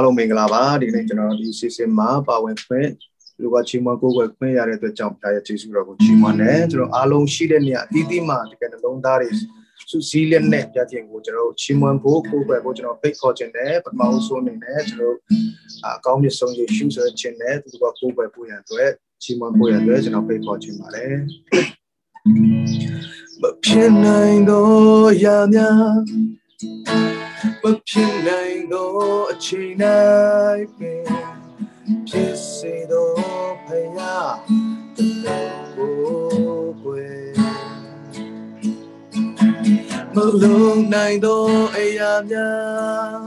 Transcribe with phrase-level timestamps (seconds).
[0.00, 2.90] အားလုံးမင်္ဂလာပါဒီနေ့ကျွန်တော်ဒီ season မှာပါဝင်ခွင့်
[3.42, 9.30] လူကချီးမွမ်းကိုယ်ွယ်ခွင့်ရတဲ့အတွက်ကြောင့်ဘုရားရဲ့ကျေးဇူးတော်ကိုချီးမွမ်းတယ်ကျွန်တော်အားလုံးရှိတဲ့နေရာအသီးသီးမှာတကယ်နှလုံးသားတွေ
[9.90, 15.16] စုစည်းလက်နဲ့ပြခြင်းကိုကျွန်တော်ချီးမွမ်းဖို့ကိုယ်ွယ်ဖို့ကျွန်တော်ဖိတ်ခေါ်ခြင်းနဲ့ပထမအဆုံးအနေနဲ့ကျွန်တော်
[15.86, 18.90] အကောင်းမြတ်ဆုံးယေရှုဆိုတဲ့ခြင်းနဲ့သူကကိုယ်ွယ်ဖို့ရန်အတွက်
[19.22, 21.16] ချီးမွမ်းဖို့ရန်အတွက်ကျွန်တော်ဖိတ်ခေါ်ခြင်းပါတယ်
[23.40, 27.19] မဖြစ်နိုင်တော့ရများ
[27.62, 30.00] မဖြစ်နိုင်တော့အချိန်တို
[30.54, 31.04] င်းပင်
[32.08, 34.34] ဖြစ်စေတော့ဖယား
[34.96, 37.32] တလို့ကိုယ်ွယ်
[40.14, 43.22] မလုံးနိုင်တော့အရာများ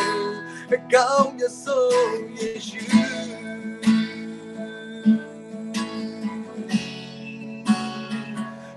[0.74, 2.84] အကောင်းမြတ်ဆုံးယေရှု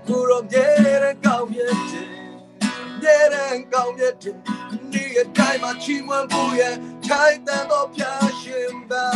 [0.07, 2.08] ကိုယ်တော်မြေရန်ကောင်းမြတ်တယ်
[3.01, 4.35] မြေရန်ကောင်းမြတ်တယ်
[4.91, 6.75] ဒီအတိုင်းမှာချီးမွမ်းဖို့ရဲ့
[7.07, 9.07] ထိုင်တန်သောဖျားရှင်ပါ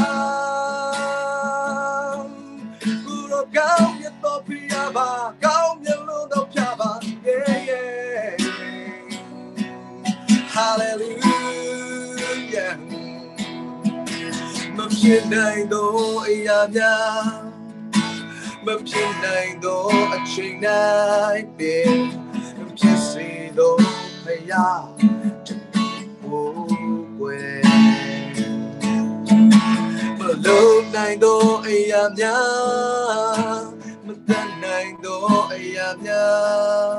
[3.05, 5.09] ကိုယ်တော်ကောင်းမြတ်သောဖျားပါ
[5.45, 6.91] ကောင်းမြတ်လို့သောဖျားပါ
[7.27, 8.31] yeah yeah
[10.55, 12.73] hallelujah
[14.77, 17.25] မဖြစ်နိုင်တော့အရာများ
[18.65, 20.85] မဖြစ်နိုင်တော့အချိန်တို
[21.33, 22.22] င်းပင်ဖြစ်
[23.53, 23.79] စေတော့
[24.23, 24.83] ဖယား
[25.45, 25.49] တ
[26.23, 27.61] ကိုွယ်
[30.17, 33.63] မလုံးနိုင်တော့အရာများ
[34.05, 36.93] မတတ်နိုင်တော့အရာများ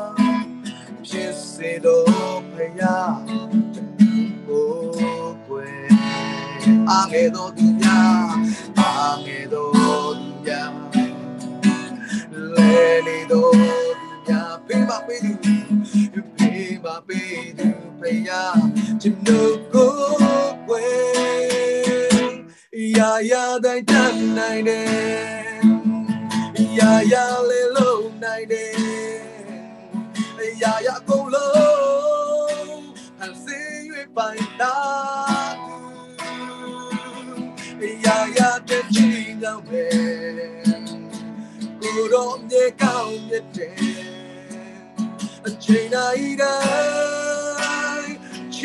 [1.07, 3.15] ဖြစ်စေတော့ဖယား
[3.75, 3.77] တ
[4.47, 5.89] ကိုွယ်
[6.91, 8.33] အာငယ်တော်သူများ
[8.79, 8.93] အာ
[9.25, 10.73] ငယ်တော်သူများ
[12.55, 13.94] လဲနေတော်
[18.25, 18.59] ဖယား
[19.03, 22.33] ကျွန်တော်ကိုွယ်
[22.97, 24.87] ရာရာတိုင်းတတ်နိုင်တယ်
[26.79, 32.83] ရာရာလေလုံးနိုင်တယ်ရာရာအကုန်လုံး
[33.19, 33.71] ဟန်စင်၍
[34.17, 34.77] ပိုင်တာ
[38.05, 38.85] ရာရာတဲ့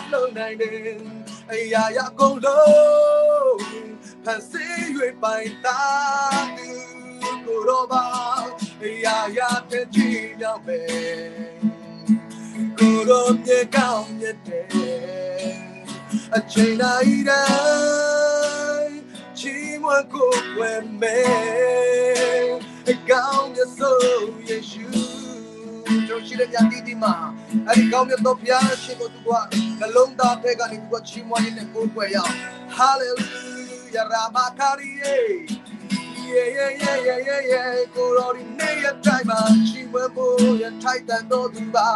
[0.00, 0.62] လုံးနိုင်တ
[17.38, 18.30] ယ်
[19.40, 22.48] ချီရောက်ပဲကိုတော့မြေကောင်းမြတ်တယ်အချိန်တိုင်းတိုင်းချီးမွမ်းကိုွယ်မယ်
[22.88, 24.86] အကောင်းမြတ်ဆုံးယေရှု
[26.08, 27.14] တို့ရှိတဲ့ညတိတိမှာ
[27.66, 29.30] အဲ့ဒီကောင်းမြတ်သောဘုရားရှင်ကိုသူက
[29.80, 32.34] နှလုံးသားထဲကနေသူကချီးမွမ်းနေတဲ့ကိုယ်ွယ်ရအောင်
[32.76, 35.16] hallelujah ရာဘာကာရီယေ
[36.32, 41.88] yeah yeah yeah yeah yeah yeah ကိုရောဒီနေရတိုင်းမှာချီးမွမ်းဖို့ရထိုက်တန်တော်သူပါ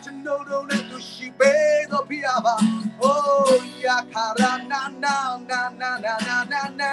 [0.04, 2.54] ကျွန်တော်တို့နဲ့သူရှိပေးတော်ဖရာပါ
[3.02, 3.50] oh
[3.86, 5.16] ရာခါရာနာနာ
[5.50, 6.14] နာနာနာ
[6.52, 6.92] နာနာ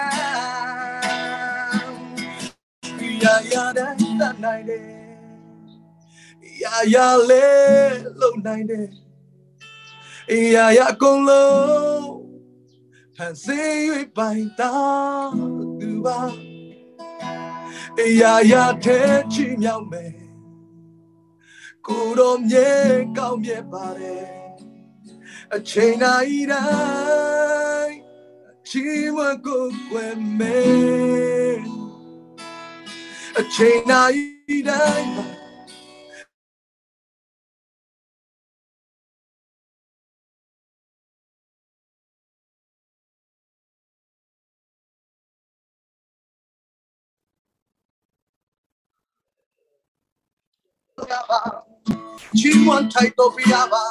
[3.23, 4.85] ရာရာရာတိုင်းတတ်နိုင်တယ်
[6.63, 8.33] ရာရာလေးလုံ
[13.23, 13.81] ဖန်ဆင်း၍
[14.18, 14.73] ပိုင်တာ
[15.79, 16.19] သူပါ
[18.21, 19.00] ရာရာထဲ
[19.33, 20.13] ချီမြောက်မယ်
[21.88, 22.69] ကိုယ်တော်မြေ
[23.18, 24.27] ကောင်းမြတ်ပါတယ်
[25.53, 26.68] အချိန်တိုင်းတို
[27.85, 27.97] င်း
[28.68, 31.57] ချီးမွမ်းကိုယ်ွယ်မယ်
[33.39, 35.40] အချိန်တိုင်းတိုင်း
[52.39, 53.86] ချီးမွမ်းထိုက်တော်ပြရပါ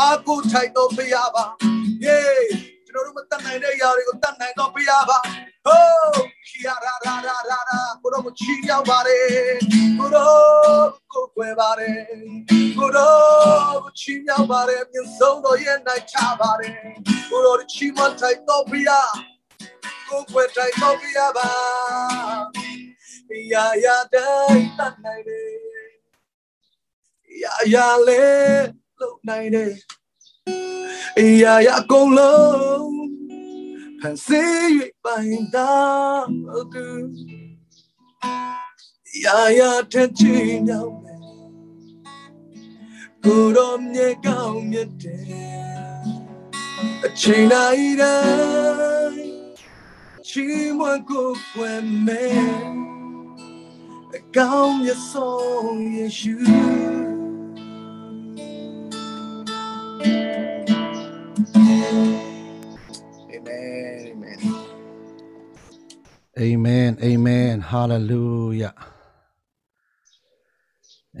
[0.00, 1.44] အာကိုထိုက်တော်ပြရပါ
[2.04, 2.18] ယေ
[2.86, 5.18] ကျွန်တော်တို့မတတ်နိုင်တဲ့ຢာတွေကိုတတ်နိုင်တော်ပြရပါ
[5.66, 9.26] ဟိုးခီယာရာရာရာရာရာကိုတော့ချီးရောက်ပါတယ်
[9.98, 12.00] ကိုတော့ကိုွယ်ပါတယ်
[12.78, 16.72] ကိုတော့ချီးရောက်ပါတယ်မြင့်ဆုံးတော်ရဲ့နိုင်ချပါတယ်
[17.30, 18.90] ကိုတော့ချီးမွမ်းထိုက်တော်ပြရ
[20.08, 21.50] ကိုွယ်ထိုက်တော်ပြရပါ
[23.52, 24.80] ရာရာတိုင်းတ
[27.40, 28.64] တ်နိုင်တယ်ရာရာလေး
[29.00, 29.72] လုံနိုင်တယ်
[31.18, 32.94] အရာရာအကုန်လုံး
[34.00, 34.68] ဖန်ဆင်း၍
[35.04, 35.72] ပိုင်တာ
[36.72, 36.86] သူ
[39.24, 41.20] ရာရာထက်ချင်မြောက်မယ်
[43.24, 44.08] ကိုယ်တော်မြေ
[66.38, 68.74] Amen Amen Hallelujah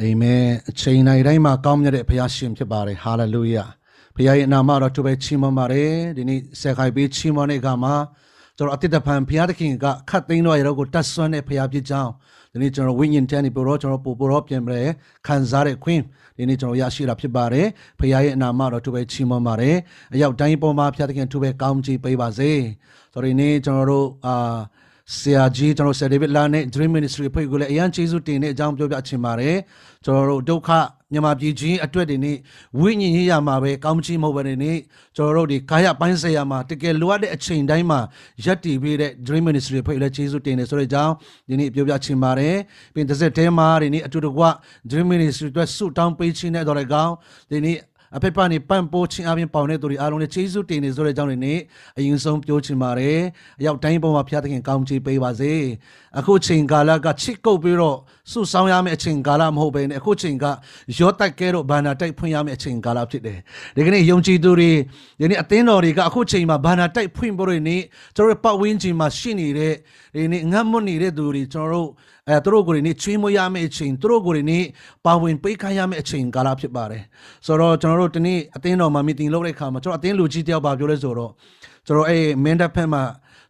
[0.02, 3.68] Amen အချိန်တိုင်းတိုင်းမှာကောင်းမြတ်တဲ့ဘုရားရှင်ဖြစ်ပါတယ် Hallelujah
[4.16, 7.94] ဘုရားရဲ့နာမတော်သူပဲချီးမွမ်းပါတယ်ဒီနေ့ဆက်ခိုင်ပေးချီးမွမ်းတဲ့အခါမှာ
[8.56, 12.12] ကျွန်တော်အတိတ်တဖန်ဘုရားသခင်ကခတ်သိမ်းတော်ရတော့ကိုတတ်ဆွမ်းတဲ့ဘုရားဖြစ်ကြောင်း
[12.52, 14.80] ဒီနေ့ကျွန်တော်ဝိညာဉ်တန်းနေပို့တော့ကျွန်တော်ပို့ပို့တော့ပြင်ပြဲ
[15.26, 16.02] ခံစားတဲ့ခွင့်
[16.36, 17.66] ဒီနေ့ကျွန်တော်ရရှိတာဖြစ်ပါတယ်
[17.98, 19.76] ဘုရားရဲ့နာမတော်သူပဲချီးမွမ်းပါတယ်
[20.14, 22.52] အရောက်တိုင်းပေါ်မှာဘုရားသခင်သူပဲကောင်းချီးပေးပါစေ
[23.12, 24.56] ဆိုတော့ဒီနေ့ကျွန်တော်တို့အာ
[25.14, 29.56] ဆရာကြီးကျွန်တော်ဆရာဒေးဗစ်လာနဲ့ Dream Ministry ဖွဲ့ကိုလည်းအရန်ကျေးဇူးတင်တဲ့အကြောင်းပြောပြချင်ပါတယ်
[30.04, 30.70] ကျွန်တော်တို့ဒုက္ခ
[31.12, 32.36] မြန်မာပြည်ကြီးအတွက်ဒီနေ့
[32.80, 34.78] ဝိညာဉ်ရေးရမှာပဲကောင်းချီးမဟုတ်ပဲဒီနေ့
[35.16, 38.00] ကျွန်တော်တို့ဒီကာယပိုင်းဆိုင်ရာမှာတကယ်လိုအပ်တဲ့အချိန်တိုင်းမှာ
[38.44, 41.12] ရက်တည်ပေးတဲ့ Dream Ministry ဖွဲ့လည်းကျေးဇူးတင်တယ်ဆိုတဲ့အကြောင်း
[41.48, 42.56] ဒီနေ့ပြောပြချင်ပါတယ်
[42.94, 44.42] ပြီးတစ်စက်တည်းမှာဒီနေ့အတူတကွ
[44.90, 47.14] Dream Ministry အတွက်ဆုတောင်းပေးခြင်းနဲ့တော့လည်းကောင်း
[47.50, 47.78] ဒီနေ့
[48.16, 51.58] အဖေပါနေပန့်ပိုးချင်းအပြင်ပေါင်တဲ့သူတွေအားလုံးလည်းကျေးဇူးတင်နေဆိုတဲ့အကြောင်းတွေနဲ့
[51.98, 53.20] အရင်ဆုံးပြောချင်ပါတယ်
[53.60, 55.52] အရောက်တိုင်းပေါ်မှာဖျားသခင်ကောင်းချီးပေးပါစေ
[56.18, 57.96] အခုချိန်ကာလကချစ်ကုပ်ပြီးတော့
[58.32, 60.44] ဆုဆောင်ရမယ့်အချိန်ကာလမဟုတ်ဘဲနဲ့အခုချိန်က
[60.98, 63.38] ရောတိုက်ကဲတော့ဘာနာတိုက်ဖွင့်ရမယ့်အချိန်ကာလဖြစ်တယ်
[63.76, 64.70] ဒီကနေ့ယုံကြည်သူတွေ
[65.20, 67.76] ဒီနေ့အသင်းတော်တွေကအခုချိန်မှာဘာနာတိုက်ဖွင့်ဖို့တွေနေ
[68.16, 69.74] ကျွန်တော်ပတ်ဝန်းကျင်မှာရှိနေတဲ့
[70.14, 71.88] ဒီနေ့ငတ်မွတ်နေတဲ့သူတွေကျွန်တော်တို့
[72.28, 74.58] အဲသူတို့ကိုယ်တွေနေချွေးမွေးရမယ့်အချိန်သူတို့ကိုယ်တွေနေ
[75.04, 77.02] ပါဝင်ပေးခိုင်းရမယ့်အချိန်ကာလဖြစ်ပါတယ်
[77.46, 81.32] ဆိုတော့ကျွန်တော်တို့ဒီနေ့အသင်းတော်မှာမီတင်လုပ်တဲ့အခါမှာကျွန်တော်အသင်းလူကြီးတယောက်ပါပြောလဲဆိုတော့
[81.86, 83.02] ကျွန်တော်အဲမင်းတပ်ဖက်မှာ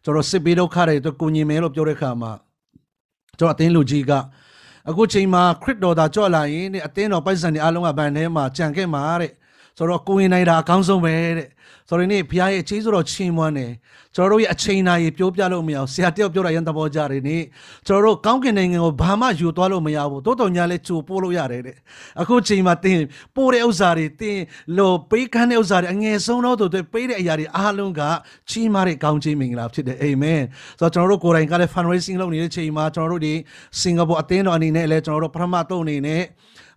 [0.03, 2.31] ကျွန်တော်စစ်ပေးဒုက္ခတွေအတွက်ကိုညီမယ်လို့ပြောတဲ့အခါမှာ
[3.39, 4.11] ကျွန်တော်အသင်းလူကြီးက
[4.89, 9.31] အခုချိန်မှာခရစ်တော်သာကြွလာရင်တဲ့အသင်းတော်ပိုက်ဆံတွေအားလုံးကဗန်ထဲမှာကြံခဲ့မှာတဲ့
[9.77, 11.47] ဆိုတော့ကိုဝင်နိုင်တာအကောင်းဆုံးပဲတဲ့
[11.89, 13.71] ဆိုတော့ဒီနေ့ဘုရားရဲ့အခြေဆိုတော့ချင်းမွန်းတယ်
[14.15, 17.43] ကျွန်တော်တို့ရဲ့အချိန်နာရီပြောပြလို့မရအောင်ဆရာတယောက်ပြောတာရန်သဘောကြတယ်နေ့
[17.87, 21.77] ကျွန်တော်တို့ကောင်းကင်နိုင်ငံကိုဘာမှယူသွားလို့မရဘူးတိုးတော်ညာလဲကြိုပို့လို့ရတယ်တဲ့
[22.21, 22.99] အခုချိန်မှာတင်
[23.35, 24.37] ပို့တဲ့ဥစ္စာတွေတင်
[24.77, 28.01] လို့ပေးကမ်းတဲ့ဥစ္စာတွေအငယ်ဆုံးတော့သူပေးတဲ့အရာတွေအားလုံးက
[28.49, 30.41] ချီးမားတဲ့ကောင်းချီးမင်္ဂလာဖြစ်တယ်အာမင်
[30.79, 33.33] ဆိုတော့ကျွန်တော်တို့ကိုယ်တိုင်ကလည်း fundraising လုပ်နေတဲ့ချိန်မှာကျွန်တော်တို့ဒီ
[33.81, 36.23] စင်ကာပူအသင်းတော်အနေနဲ့လည်းကျွန်တော်တို့ပထမတုံးအနေနဲ့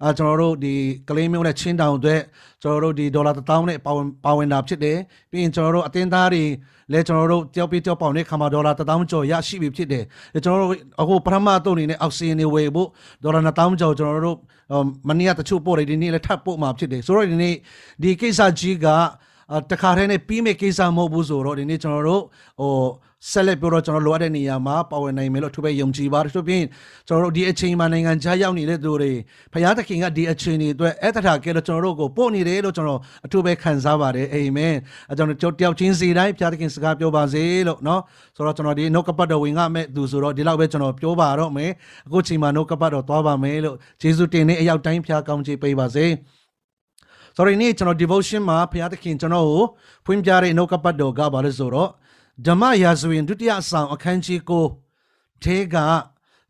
[0.04, 0.75] အာကျွန်တော်တို့ဒီ
[1.09, 2.21] ကလေးမျိုးနဲ့ချင်းတောင်အတွက်
[2.62, 4.99] ကျွန်တော်တို့ဒီဒေါ်လာ1000နဲ့ပါဝင်ပါဝင်တာဖြစ်တယ်
[5.30, 6.45] ပြီးရင်ကျွန်တော်တို့အတင်းသားတွေ
[6.92, 10.04] လဲကျွန်တော်တို့တယောက်ပြီးတယောက်ပေါင်တဲ့ခါမှာဒေါ်လာ1000ကျော်ရရှိပြီဖြစ်တယ်
[10.45, 12.88] ကျွန်တော်တို့အခုပထမတုံးအနေနဲ့အောက်ဆီဂျင်တွေဝယ်ဖို့
[13.23, 14.38] ဒေါ်လာ1000ကျော်ကျွန်တော်တို့
[15.09, 17.54] မနေ့ကတချို့ပို့တယ်ဒီနေ့လည်းထပ်ပို့မှာဖြစ်တယ်ဆိုတော့ဒီနေ့
[18.02, 18.87] ဒီကိစ္စကြီးက
[19.71, 22.23] တခါတည်းနဲ့ပြီးမဲ့ကိစ္စမဟုတ်ဘူးဆိုတော့ဒီနေ့ကျွန်တော်တို့
[22.61, 22.75] ဟို
[23.28, 26.62] ဆက်လက်ပြောတော့ကျွန်တော်လိုအပ်တဲ့နေရာမှာပါဝင်နိုင်မယ်လို့အထူးပဲယုံကြည်ပါတယ်ထို့ပြင်
[27.08, 29.12] ကျွန်တော်တို့ဒီအချိန်မှာနိုင်ငံခြားရောက်နေတဲ့သူတွေ
[29.52, 34.74] ဖရာသခင်ကဒီအချိန်တွေအတွက်အဲ့တထာကဲလို့ကျွန်တော်တို့ကိုပို့နေတယ်လို့ကျွန်တော်အထူးပဲခံစားပါတယ်အာမင်
[35.12, 38.00] အကြောင်းကျွန်တော်တယောက်ချင်းစီတိုင်းဖရာသခင်စကားပြောပါစေလို့နော်
[38.36, 41.70] ဆိုတော့ကျွန်တော်ဒီနှုတ်ကပတ်တော်ဝင်ကမဲ့သူဆိုတော့ဒီလောက်ပဲကျွန်တော်ပြောပါတော့မယ်
[42.06, 46.06] အခုချိန်မှာနှုတ်ကပတ်တော်သွားပါမယ်လို့ဂျေစုတင်နေအရောက်တိုင်းဖရာကောင်းချီးပေးပါစေ
[47.36, 49.62] sorry နေ့ကျွန်တော် devotion မှာဘုရားသခင်ကျွန်တော်ကို
[50.06, 51.90] ဖွင့်ပြတဲ့နှုတ်ကပတ်တော်ကဘာလဲဆိုတော့
[52.46, 54.66] ဓမ္မရာဇဝင်ဒုတိယဆောင်အခန်းကြီးကို
[55.42, 55.76] ထဲက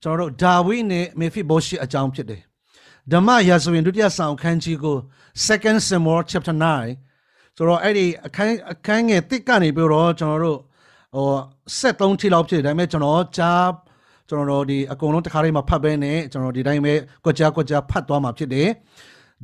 [0.03, 2.43] ကျွန်တော်တို့ဒါဝိနဲ့မေဖိဘောရှေအကြောင်းဖြစ်တယ်
[3.13, 4.97] ဓမ္မရာဇဝင်ဒုတိယဆောင်ခန်းကြီးကို
[5.47, 6.57] second samuel chapter
[7.07, 10.59] 9ဆိုတော့အဲ့ဒီအခန်းအခန်းငယ်တစ်ကနေပြီးတော့ကျွန်တော်တို့
[11.15, 11.29] ဟို
[11.81, 13.69] 73ထိလောက်ဖြစ်တယ်ဒါပေမဲ့ကျွန်တော်ကြား
[14.29, 16.95] ကျွန်တော်တို့ဒီအကုန်လုံးတစ်ခါလေးမှာဖတ်ပဲနဲ့ကျွန်တော်ဒီတိုင်းပဲ
[17.25, 18.69] ကွက်ကြားကွက်ကြားဖတ်သွားမှာဖြစ်တယ်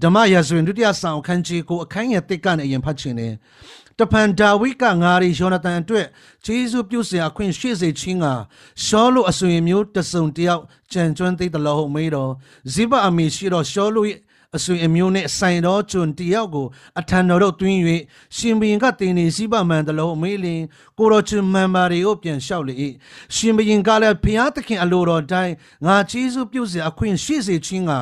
[0.03, 3.33] ဓမ္မရာဇဝင်ဒုတိယဆောင်ခန်းကြီးကိုအခန်းငယ်တစ်ကနေအရင်ဖတ်ခြင်းတယ်
[4.01, 6.07] တပန်ဒါဝိကငါရီယောနသန်အတွက်
[6.45, 8.27] ဂျေဇုပြုစင်အခွင့်ရှိစေခြင်းက
[8.85, 10.63] ရှောလုအဆွေမျိုးတစုံတယောက်
[10.93, 12.33] ကြံကျွမ်းသိတလောဟုမေးတော်
[12.73, 14.03] ဇိဘအမီရှိတော်ရှောလု၏
[14.57, 16.67] အဆွေအမျိုးနှင့်ဆိုင်တော်ကျွန်တယောက်ကို
[17.01, 17.81] အထံတော်တို့တွင်း၍
[18.37, 20.63] ရှင်ဘုရင်ကတင်နေဇိဘမန်တလောမေးလင်
[20.99, 22.75] ကိုတော်ကျွန်မန်မာရီကိုပြန်လျှောက်လေ၏
[23.35, 25.55] ရှင်ဘုရင်ကလည်းဘုရားသခင်အလိုတော်တိုင်း
[25.87, 27.93] ငါဂျေဇုပြုစင်အခွင့်ရှိစေခြင်းက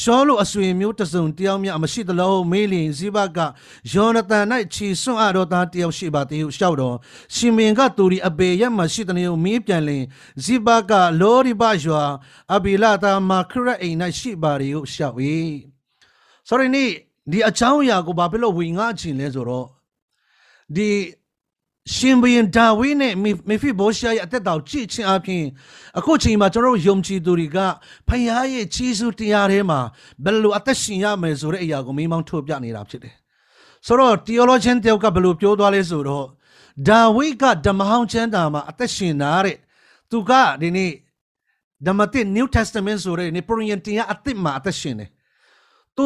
[0.00, 3.38] ရှောလုအဆွေမျိုးတစုံတယောက်မြမရှိတလောမေးလင်ဇိဘက
[3.92, 4.44] ယောနသန်၌
[4.74, 6.96] ခြေစွန့်အပ်တော်သားတယောက်ရှိပါသေးဟုလျှောက်တော်
[7.34, 10.04] ရှင်ဘုရင်ကသူဒီအပေရက်မှရှိတဲ့နေကိုမေးပြန်လင်
[10.44, 12.04] ဇိဘကလောရိဘရွာ
[12.54, 15.18] အဘိလတာမာခရအိမ်၌ရှိပါရီဟုလျှောက်၏
[16.48, 16.84] ဆိုရင်ဒီ
[17.30, 19.66] ဒီအချောင်းအရာကိုဘာဖြစ်လို့ဝင်ငါချင်လဲဆိုတော့
[20.76, 20.88] ဒီ
[21.94, 23.12] ရှင်ဘုရင်ဒါဝိနဲ့
[23.48, 25.44] မေဖိဘောရှာရဲ့အသက်တော်ကြည့်ခြင်းအပြင်
[25.98, 27.58] အခုချိန်မှာကျွန်တော်တို့ယုံကြည်သူတွေက
[28.08, 29.80] ဖခင်ရဲ့ခြေဆုတရားထဲမှာ
[30.24, 33.14] ဘယ်လိုအသက်ရှင်ရမယ်ဆိုတဲ့အရာကိုမိမောင်းထုတ်ပြနေတာဖြစ်တယ်။
[33.86, 36.26] ဆိုတော့ theologian တယောက်ကဘယ်လိုပြောသွားလဲဆိုတော့
[36.88, 39.56] ဒါဝိကဓမ္မဟောင်းကျမ်းတာမှာအသက်ရှင်တာတဲ့
[40.10, 40.92] သူကဒီနေ့
[41.86, 45.10] ဓမ္မသစ် New Testament ဆိုတဲ့နေပရိယန်တရားအသစ်မှာအသက်ရှင်တယ်။
[45.98, 46.04] သူ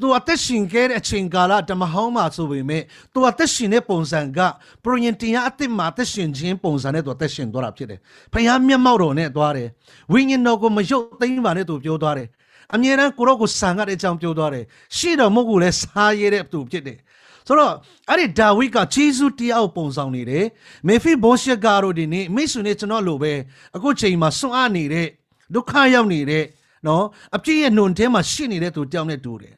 [0.00, 2.82] သူအသက်ရှင်ခဲ့တဲ့အချိန်ကာလဓမ္မဟောင်းမှာဆိုပေမဲ့
[3.14, 4.38] သူအသက်ရှင်တဲ့ပုံစံက
[4.84, 7.98] ပရိယန်တင်ရအသက်မှာအသက်ရှင်ခြင်းပုံစံနဲ့သူအသက်ရှင်သွားတာဖြစ်တယ်။
[8.32, 9.68] ဖခင်မျက်မှောက်တော်နဲ့သွားတယ်။
[10.12, 12.28] ဝိညာဉ်တော်ကိုမယုတ်သိမ်းပါနဲ့သူပြောသွားတယ်။
[12.74, 14.64] အမြဲတမ်းကိုရောကိုဆန်ရတဲ့အကြောင်းပြောသွားတယ်။
[14.96, 16.98] ရှေ့တော်မဟုတ်ဘူးလဲစားရတဲ့သူဖြစ်တယ်။
[17.48, 17.74] ဆိုတော့
[18.10, 20.44] အဲ့ဒီဒါဝိကဂျေဇုတရားကိုပုံဆောင်နေတယ်
[20.88, 23.32] မေဖိဘောရှက်ကာတို့ဒီနေ့မိတ်ဆွေနဲ့ကျွန်တော်လိုပဲ
[23.76, 25.06] အခုချိန်မှာဆွန့်အားနေတဲ့
[25.54, 26.44] ဒုက္ခရောက်နေတဲ့
[26.86, 27.04] နော်
[27.36, 29.54] အပြည့်ရဲ့နှုံထဲမှာရှိနေတဲ့သူတယောက်နဲ့တူတယ်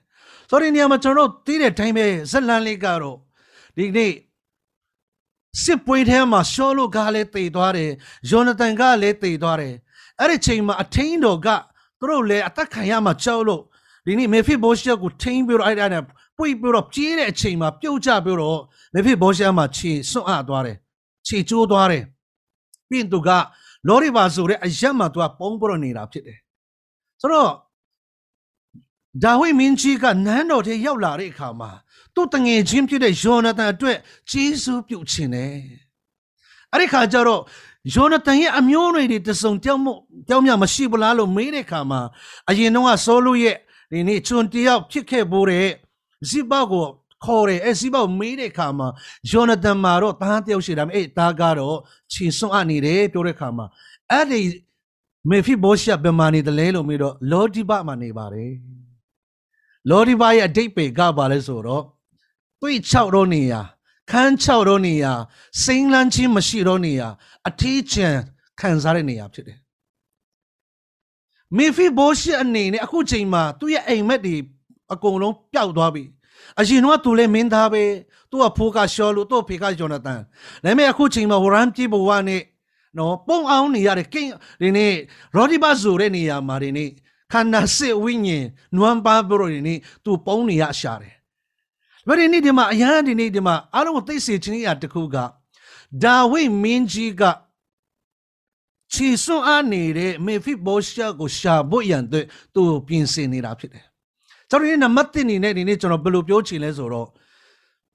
[0.50, 3.18] ဆိုတော့ဒီနေရာမှာကျွန်တော်တို့သိတဲ့အတိုင်းပဲဇက်လန်လေးကတော့
[3.76, 4.12] ဒီနေ့
[5.62, 7.90] စစ်ပွဲထဲမှာရှောလုကလည်းတည်သွားတယ်
[8.30, 9.74] ယောနသန်ကလည်းတည်သွားတယ်
[10.20, 11.48] အဲ့ဒီချိန်မှာအထင်းတော်က
[11.98, 13.62] သူတို့လည်းအသက်ခံရမှာကြောက်လို့
[14.06, 16.02] ဒီနေ့မေဖိဘောရှက်ကိုထိန်းပြီးတော့အဲ့ဒါနဲ့
[16.38, 18.60] ပွိပြီးတော့ကြီးတဲ့အချိန်မှာပြုတ်ကျပြီးတော့
[18.94, 20.76] မေဖိဘောရှက်မှာခြေစွန့်အပ်သွားတယ်
[21.26, 22.04] ခြေကျိုးသွားတယ်
[22.88, 23.28] ပြီးရင်သူက
[23.88, 26.38] လောရီပါဆိုတဲ့အရက်မှာသူကပုံပြီးတော့နေတာဖြစ်တယ်
[27.20, 27.52] ဆိုတော့
[29.24, 31.70] ဒါဝိမင်းကြီးကနန်းတော်ထဲရောက်လာတဲ့အခါမှာ
[32.14, 33.98] သူ့တငယ်ချင်းဖြစ်တဲ့ယောနသန်အတွက်
[34.30, 35.54] ဂျေဇုပြုတ်ခြင်းတယ်
[36.72, 37.42] အဲ့ဒီခါကျတော့
[37.94, 39.86] ယောနသန်ရဲ့အမျိုးတွေတစုံတောင်းမ
[40.28, 42.00] တောင်းမြမရှိဘူးလားလို့မေးတဲ့အခါမှာ
[42.48, 43.56] အရင်တော့ဆောလုရဲ့
[43.90, 45.68] ဒီနေ့ချွန်တယောက်ဖြစ်ခဲ့ပိုးတဲ့
[46.28, 46.86] ဇိဘကို
[47.24, 48.88] ခေါ်တယ်အဲဇိဘကိုမေးတဲ့အခါမှာ
[49.30, 51.78] ယောနသန်မှာတော့သားတယောက်ရှိတယ်အဲ့သားကတော့
[52.12, 53.66] ခြေစွန့်အနေတယ်ပြောတဲ့အခါမှာ
[54.10, 54.40] အဲ့ဒီ
[55.28, 58.52] မေဖိဘောရှဘယ်မှာနေတယ်လဲလို့မေးတော့လောဒီဘမှာနေပါတယ်
[59.90, 61.84] လောဒီဘရဲ့အတိတ်ပေကပါလဲဆိုတော့
[62.60, 63.54] တွေး6တော့နေရ
[64.10, 65.06] ခန်း6တော့နေရ
[65.64, 67.02] စိမ့်လန်းချင်းမရှိတော့နေရ
[67.48, 68.16] အထီးကျန်
[68.60, 69.58] ခံစားတဲ့နေရာဖြစ်တယ်
[71.56, 74.36] မေဖိဘောရှအနေနဲ့အခုချိန်မှာသူ့ရဲ့အိမ်မက်တွေ
[74.92, 76.04] အကုန်လုံးပျောက်သွားပြီ
[76.60, 77.82] အရင်တော့သူလည်းမင်းသားပဲ
[78.30, 80.20] သူကဖိုးကရှောလို့သူ့ဖေကဂျောနသန်
[80.64, 82.42] ဒါပေမဲ့အခုချိန်မှာဝရန်ပြေဘဝနဲ့
[82.98, 84.32] နော်ပုံအောင်နေရတဲ့ကိန်း
[84.62, 84.92] ဒီနေ့
[85.36, 86.90] ရောဒီဘဆိုတဲ့နေရာမှာဒီနေ့
[87.32, 91.14] ခန္ဓာစစ်ဝိညာဉ်နွမ်းပါဘရိုဒီနေ့သူပုံနေရရှာတယ်။
[92.06, 95.16] ဒါဒီနေ့ဒီမှာအရန်ဒီနေ့ဒီမှာအားလုံးကိုသိစေခြင်းအရာတစ်ခုက
[96.04, 97.22] ဒါဝိမင်းကြီးက
[98.92, 103.84] ချီစွန်အားနေတဲ့မေဖိဘောရှာကိုရှာဖို့ရန်အတွက်သူပြင်ဆင်နေတာဖြစ်တယ်။
[104.50, 107.08] ကျွန်တော်ဒီနံပါတ်1အနေနဲ့ဒီနေ့ကျွန်တော်ဘယ်လိုပြောချင်လဲဆိုတော့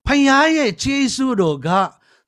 [0.05, 1.69] ဖခင်ရဲ့ခြေဆုတော်က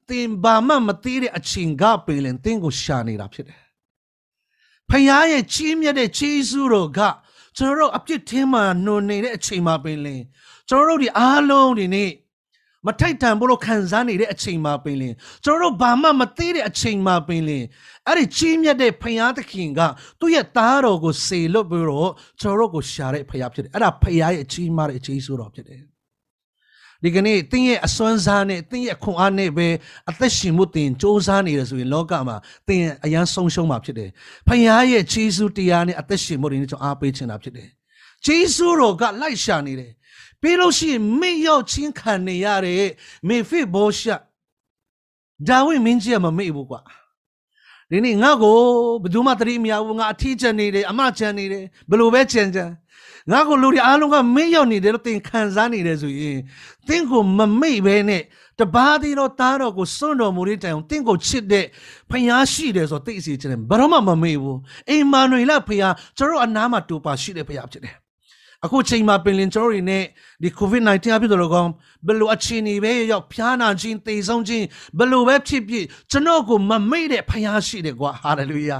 [0.10, 3.62] သင်ဘာမှမသိတဲ့အချိန်ကပင်လင်သင်ကိုရှာနေတာဖြစ်တယ်။
[4.90, 7.00] ဖခင်ရဲ့ကြီးမြတ်တဲ့ခြေဆုတော်က
[7.58, 10.22] ကျွန်တော်တို့အပြစ်ထင်းမှနှုံနေတဲ့အချိန်မှာပင်လင်
[10.70, 12.12] ကျွန်တော်တို့ဒီအားလုံးဒီနေ့
[12.86, 17.64] မထိုက်တန်ဖို့လို့ခံစားနေတဲ့အချိန်မှာပင်လင်ကျွန်တော်တို့ဘာမှမသိတဲ့အချိန်မှာပင်လင်
[18.08, 19.82] အဲ့ဒီကြီးမြတ်တဲ့ဖခင်သခင်က
[20.20, 22.12] သူ့ရဲ့သားတော်ကိုစေလွတ်ပြီးတော့
[22.42, 25.82] ကျွန်တော်တို့ကိုရှာတဲ့ဖခင်ဖြစ်တယ်အဲ့ဒါဖခင်ရဲ့အကြီးမားတဲ့အကြီးဆိုတော်ဖြစ်တယ်
[27.04, 29.68] ဒီကနေ့တင်းရဲ့အစွမ်းစားနဲ့တင်းရဲ့ခွန်အားနဲ့ပဲ
[30.10, 32.36] အသက်ရှင်မှုတင်စ조사နေရဆိုရင်လောကမှာ
[32.68, 34.10] တင်းရဲ့အရန်ဆုံးရှုံးမှာဖြစ်တယ်။
[34.48, 37.70] ဖခင်ရဲ့ခြေဆုတရားနဲ့အသက်ရှင်မှုတွေနဲ့ကျွန်တော်အားပေးချင်တာဖြစ်တယ်။
[38.26, 39.92] ခြေဆုတော်ကလိုက်ရှာနေတယ်။
[40.42, 42.84] ပြီးလို့ရှိရင်မိရောက်ချင်းခံနေရတဲ့
[43.28, 44.10] မေဖိဘောရှ
[45.48, 46.82] ဒါဝိမင်းကြီးကမမေ့ဘူးကွာ။
[47.92, 48.58] ဒီနေ့ငါ့ကို
[49.02, 52.70] ဘယ်သူမှတတိမရဘူးငါအထီးကျန်နေတယ်အမကျန်နေတယ်ဘယ်လိုပဲကျန်ကျန်
[53.32, 56.38] ငါကိုလူတွေအားလုံးကမေ့ရောက်နေတယ်လို့သင်ခံစားနေတယ်ဆိုရင်
[56.88, 58.24] သင်ကိုမမေ့ဘဲနဲ့
[58.60, 61.66] တပါးသေးတော့သားတော်ကိုစွန့်တော်မူတဲ့တိုင်အောင်တင့်ကိုချစ်တဲ့
[62.12, 67.96] ဖယားရှိတယ်ဆိုသိစီချင်တယ်ဘာမှမမေ့ဘူးအိမ်မာနွေလဖယားကျွန်တော်အနားမှာတူပါရှိတဲ့ဖယားဖြစ်တယ်
[68.66, 70.04] အခုချိန်မှာပင်လင်ကျွန်တော်တွေနဲ့
[70.44, 71.70] ဒီ COVID-19 အဖြစ်တော်ကောင်
[72.08, 74.66] ဘယ်လိုအခြေအနေပဲရောက်ဖျားနာခြင်းတေဆုံးခြင်း
[74.98, 78.80] ဘယ်လိုပဲဖြစ်ဖြစ်ကျွန်တော်ကိုမမေ့တဲ့ဖယားရှိတယ်ကွာဟာလေလုယာ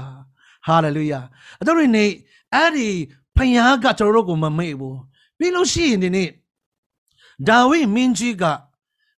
[0.66, 1.20] ဟာလေလုယာ
[1.58, 2.10] အဲ့တော့ဒီနေ့
[2.54, 2.90] အဲ့ဒီ
[3.38, 4.98] ဖယားကကျွန်တော်တို့ကိုမမေ့ဘူး
[5.38, 6.28] ပြီးလို့ရှိရင်ဒီနေ့
[7.48, 8.44] ဒါဝိမင်းကြီးက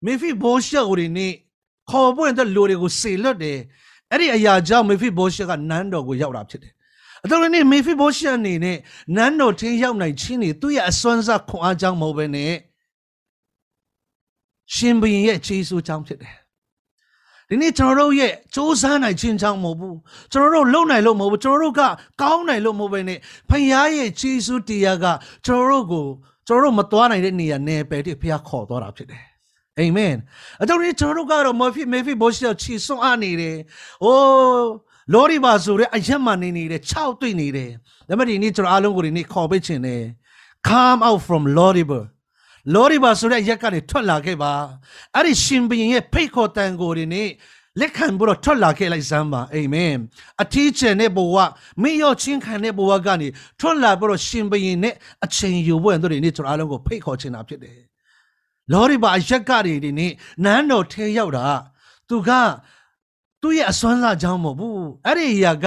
[0.06, 1.34] မေဖိဘောရှက်ကိုဒီနေ့
[1.90, 3.60] ခေါ်ပွင့်တဲ့လူတွေကိုစေလွတ်တယ်
[4.12, 6.74] အဲ့ဒီအရာကြောင့်မေဖိဘောရှက်ကနန်းတော်ကိုရောက်တာဖြစ်တယ်
[7.24, 8.78] အတော်လည်းမေဖိဘောရှက်အနေနဲ့
[9.16, 12.54] နန်းတော်ထင်းရောက်နိုင်ခြင်းနေသူ့ရဲ့အစွမ်းစားခွန်အားကြောင့်မဟုတ်ဘဲနဲ့
[14.76, 16.36] ရှင်ဘုရင်ရဲ့ခြေဆူကြောင့်ဖြစ်တယ်
[17.50, 19.98] ဒီနေ့ကျွန်တော်တို့ရဲ့စူးစမ်းနိုင်ခြင်းကြောင့်မဟုတ်ဘူး
[20.32, 21.82] ကျွန်တော်တို့လုံနိုင်လို့မဟုတ်ဘူးကျွန်တော်တို့က
[22.22, 25.06] ကောင်းနိုင်လို့မဟုတ်ဘဲနဲ့ဖခင်ရဲ့ခြေဆူတရားက
[25.46, 26.06] ကျွန်တော်တို့ကို
[26.48, 29.24] ကျွန်တော်တို့မသွားနိုင်တဲ့နေရာနယ်ပယ်တိဖခင်ခေါ်သွားတာဖြစ်တယ်
[29.80, 30.16] အာမင်
[30.62, 33.56] အတော်นี้ကျွန်တော်တို့ကတော့မေဖိမေဖိဘောရှေချီဆွမ်းအားနေတယ်။
[34.04, 34.68] အိုး
[35.14, 37.72] လောရီပါဆိုတဲ့အရက်မှနေနေတယ်၆တွေ့နေတယ်။
[38.10, 40.04] ဒါပေမဲ့ဒီနေ့ကျွန်တော်အားလုံးကိုဒီနေ့ခေါ်ပေးခြင်းတယ်။
[40.70, 42.04] Come out from Lodibar
[42.74, 44.54] လောရီပါဆိုတဲ့အရက်ကနေထွက်လာခဲ့ပါ။
[45.16, 47.30] အဲ့ဒီရှင်ဘုရင်ရဲ့ဖိတ်ခေါ်တန်ကိုဒီနေ့
[47.80, 49.94] လက်ခံပြီးတော့ထွက်လာခဲ့လိုက်စမ်းပါအာမင်
[50.42, 51.38] အထီးကျန်တဲ့ဘဝ
[51.82, 53.28] မိရောချင်းခံတဲ့ဘဝကနေ
[53.60, 57.80] ထွက်လာပြီးတော့ရှင်ဘုရင်နဲ့အချိန်ယူဖို့အတွက်ဒီနေ့ကျွန်တော်အားလုံးကိုဖိတ်ခေါ်ချင်တာဖြစ်တယ်
[58.72, 60.12] လောရီပါအရက်ကတွေဒီနေ့
[60.44, 61.48] နန်းတော်ထဲရောက်တာ
[62.10, 62.30] သူက
[63.42, 65.66] သူ့ရဲ့အစွမ်းစားကြောင်းမဟုတ်ဘူးအဲ့ဒီအရာက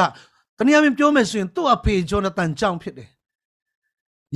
[0.59, 3.11] တနည်းအားဖြင့်ပြောမယ်ဆိုရင်သူ့အဖေဂျောနသန်ကြောင့်ဖြစ်တယ်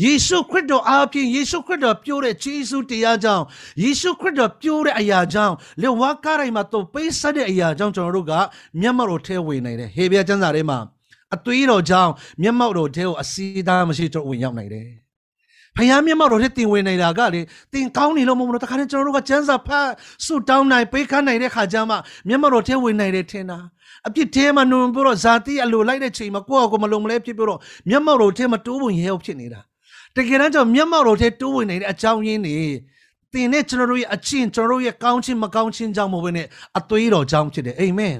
[0.05, 3.45] ယေရှုခရစ်တော်အားဖြင့်ယေရှုခရစ်တော်ပြောတဲ့ခြေဆုတရားကြောင့်
[3.83, 8.33] ယေရှုခရစ်တော်ပြောတဲ့အရာကြောင့်လေဝါကားတိုင်းမှာသူပေးဆက်တဲ့အရာကြောင့်ကျွန်တော်တို့က
[8.81, 10.79] မျက်မှောက်တော်ထဲဝင်နိုင်တယ်ဟေဘရဲကျမ်းစာထဲမှာ
[11.35, 14.87] အသွေးတော်ကြောင့်မျက်မှောက်တော်ထဲကိုအစီးသားမရှိတော့ဝင်ရောက်နိုင်တယ်
[15.77, 17.41] ဖယားမျက်မှောက်တော်ထဲတင်ဝင်နေတာကလေ
[17.73, 19.89] တင်ကောင်းနေလို့မဟုတ်ဘူးတခါတည်းကျွန်တော်တို့ကကျမ်းစာဖတ်
[20.25, 21.97] ဆုတောင်းနိုင်ပေးခန်းနိုင်တဲ့ခါကျမှ
[22.29, 23.59] မျက်မှောက်တော်ထဲဝင်နိုင်တယ်ထင်တာ
[24.07, 29.61] အပြစ်ထဲမှာနုံပြီးတော့ဇာတိအလိုလိုက်တဲ့ချိန်မှာကိုယ့်အကိုမလုံမလဲဖြစ်ပြီးတော့မျက်မှောက်တော်ထဲမှာတိုးပုံရဲဟုတ်ဖြစ်နေတာ
[30.17, 32.59] တကယ်တမ်းကျတော့မျက်မှောက်တော်ထဲတိုးဝင်နေတဲ့အကြောင်းရင်းတွေ
[33.33, 36.47] တင်နဲ့ကျွန်တော်တို့ရဲ့အချင်းကျွန်တော်တို့ရဲ့ကောင်းခြင်းမကောင်းခြင်းကြောင့်မဟုတ်ဘဲနဲ့
[36.79, 38.17] အသွေးတော်ကြောင့်ဖြစ်တယ်အာမင်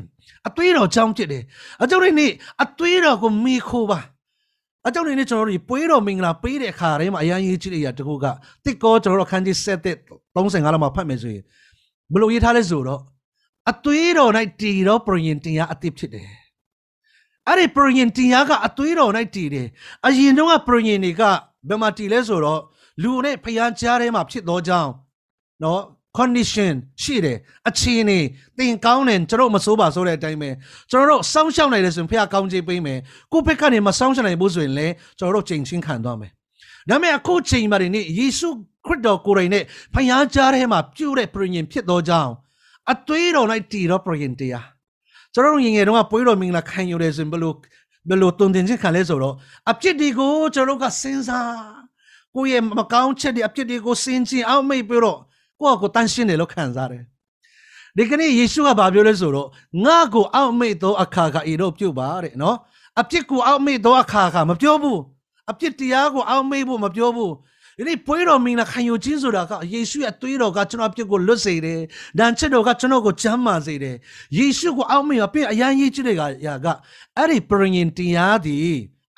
[0.49, 1.43] အသွေးတော်ကြောင့်ဖြစ်တယ်
[1.83, 2.33] အကြောင်းရင်းနေ့
[2.63, 3.99] အသွေးတော်ကိုမိခိုးပါ
[4.87, 8.27] အကြောင်းရင်းနေ့ကျွန်တော်တို့ပွဲတော်မင်္ဂလာပေးတဲ့အခါတိုင်းမှာအရင်ရေးကြည့်တဲ့အရာတကူက
[8.65, 9.97] တစ်ကောကျွန်တော်တို့ခန်းကြီး7တဲ့
[10.35, 11.43] 35လောက်မှာဖတ်မယ်ဆိုရင်
[12.13, 13.01] ဘယ်လိုရေးထားလဲဆိုတော့
[13.71, 16.29] အသွေးတော်၌တည်တော်ပရင်တရားအသစ်ဖြစ်တယ်
[17.49, 19.69] အဲ့ဒီပရင်တရားကအသွေးတော်၌တည်တယ်
[20.07, 21.23] အရင်တော့ကပရင်တွေက
[21.69, 22.61] ဘယ်မှာတည်လဲဆိုတော့
[23.03, 24.91] လူနဲ့ဖျားကြားထဲမှာဖြစ်သောကြောင့်
[25.65, 25.81] နော်
[26.19, 28.19] condition ရှိတယ်အခြေအနေ
[28.59, 30.51] သင်ကောင်းတယ်ကျွန်တော်မစိုးပါဆိုတဲ့အတိုင်းပဲ
[30.91, 32.99] ကျွန်တော်တို့စောင့်ရှောက်နိုင်တယ်ဆိုရင်ဖခင်ကောင်းချေးပေးမယ်
[33.33, 36.31] ကိုယ့်ဘက်ကနေမစောင့်ရှောက်နိုင်ဘူးဆိုရင်လည်းကျွန်တော်တို့ချိန်ချင်းခံသွားမယ်
[36.89, 38.49] ဒါပေမဲ့အခုချိန်မှာဒီနေ့ယေရှု
[38.87, 42.33] ခရစ်တော်ကိုယ်တိုင်နဲ့ဖခင်ကြားထဲမှာပြုတဲ့ပြင်ရင်ဖြစ်သောကြောင့်
[42.93, 44.67] အသွေးတော်၌တည်တော့ပြင်တရား
[45.35, 47.53] ကျွန်တော်တို့ငငယ်တုန်းကပွေးတော်မင်္ဂလာခံယူတယ်ဆိုရင်ဘယ်လို
[48.09, 49.35] ဘယ်လိုတုံတင်ချင်းခံလဲဆိုတော့
[49.71, 51.55] အပြစ်တွေကိုကျွန်တော်တို့ကစဉ်းစား
[52.35, 55.19] ကိုယ့်ရဲ့မကောင်းချက်တွေအပြစ်တွေကိုစဉ်းကျင်အောင်မိတ်ပြီးတော့
[55.61, 57.05] ကိုယ့်အကိုတန်ရှင်းတယ်လို့ခံစားတယ်
[57.97, 59.49] ဒီကနေ့ယေရှုကဘာပြောလဲဆိုတော့
[59.85, 62.57] ငါ့ကိုအောက်မိတ်သောအခါကဤတော့ပြုတ်ပါတဲ့နော်
[63.01, 65.01] အပြစ်ကိုအောက်မိတ်သောအခါကမပြောဘူး
[65.51, 67.33] အပြစ်တရားကိုအောက်မိတ်ဖို့မပြောဘူး
[67.79, 71.81] ဒီနေ့ပွဲတော်မင်္ဂလာခံယူခြင်းဆိုတာကယေရှုရဲ့သွေးတော်ကကျွန်တော်အပြစ်ကိုလွတ်စေတယ်။
[72.19, 73.97] ဒဏ်ချက်တော်ကကျွန်တော်ကိုချမ်းသာစေတယ်။
[74.39, 76.67] ယေရှုကိုအောက်မေ့အပြစ်အရန်ရေးကြည့်တဲ့ကရာက
[77.17, 78.57] အဲ့ဒီပရိညင်တရားဒီ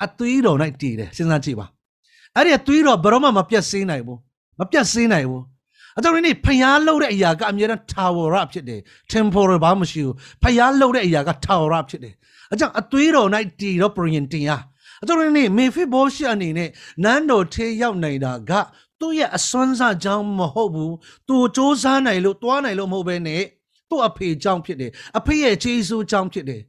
[0.05, 1.65] အသွေးတော်၌တည်တယ်စဉ်းစားကြည့်ပါ။
[2.35, 4.17] အဲ့ဒီအသွေးတော်ဘယ်တော့မှမပြတ်စင်းနိုင်ဘူး။
[4.59, 5.43] မပြတ်စင်းနိုင်ဘူး။
[5.97, 8.79] အကြောင်းဒီနေ့ဖျားလှုပ်တဲ့အရာကအမြဲတမ်း tower ဖြစ်တယ်
[9.11, 12.13] temporal ဘာမှမရှိဘူး။ဖျားလှုပ်တဲ့အရာက tower ဖြစ်တယ်။
[12.53, 13.27] အကြောင်းအသွေးတော်၌
[13.61, 14.61] တည်တော့ပရိညင်တရား
[15.02, 16.70] အတော်ရင်းမေဖိဘောရှအနေနဲ့
[17.04, 18.52] နန်းတော်ထဲရောက်နေတာက
[19.00, 20.94] သူ့ရဲ့အစွမ်းစားကြောင်းမဟုတ်ဘူး
[21.28, 23.42] သူစ조사နိုင်လို့တွားနိုင်လို့မဟုတ်ဘဲနဲ့
[23.88, 26.62] သူ့အဖေကြောင့်ဖြစ်တယ်အဖေရဲ့ခြေဆူကြောင့်ဖြစ်တယ်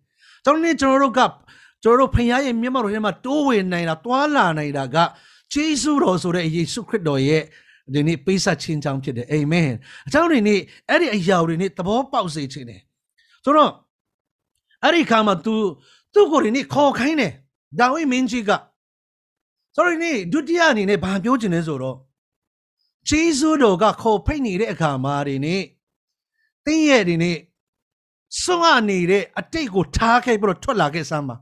[0.46, 1.22] ကျွန်တော်တို့ကျွန်တော်တို့က
[1.84, 4.98] ကျွန်တော်တို့ဖခင်ရဲ့မျက်မှောက်တော်ထဲမှာတိုးဝင်နိုင်တာတွားလာနိုင်တာက
[5.54, 7.44] ခြေဆူတော်ဆိုတဲ့ယေရှုခရစ်တော်ရဲ့
[7.94, 9.72] ဒီနေ့ပေးဆက်ခြင်းကြောင့်ဖြစ်တယ်အာမင်
[10.08, 12.82] အကြောင်းဒီနေ့အဲ့ဒီအရာတွေနေ့သဘောပေါက်စေခြင်းတယ်
[13.46, 13.72] ဆိုတော့
[14.84, 15.54] အဲ့ဒီခါမှာ तू
[16.14, 17.34] သူ့ကိုယ်ဒီနေ့ခေါ်ခိုင်းတယ်
[17.79, 18.51] ဒါဝိမင်းကြီးက
[19.77, 21.97] sorry နေဒုတိယအနေနဲ့ဘာပြောချင်လဲဆိုတော့
[23.09, 25.63] ဂျေဇုတော်ကခေါ်ဖိတ်နေတဲ့အခါမှာဒီနေ့
[26.65, 27.39] တင်းရဲ့ဒီနေ့
[28.43, 31.37] စွန့်အားနေတဲ့အတိတ်ကိုထားခဲ့ပြီးတော့ထွက်လာခဲ့စမ်းပါ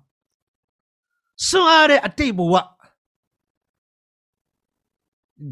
[1.47, 2.55] စွန့်အားတဲ့အတိတ်ဘဝ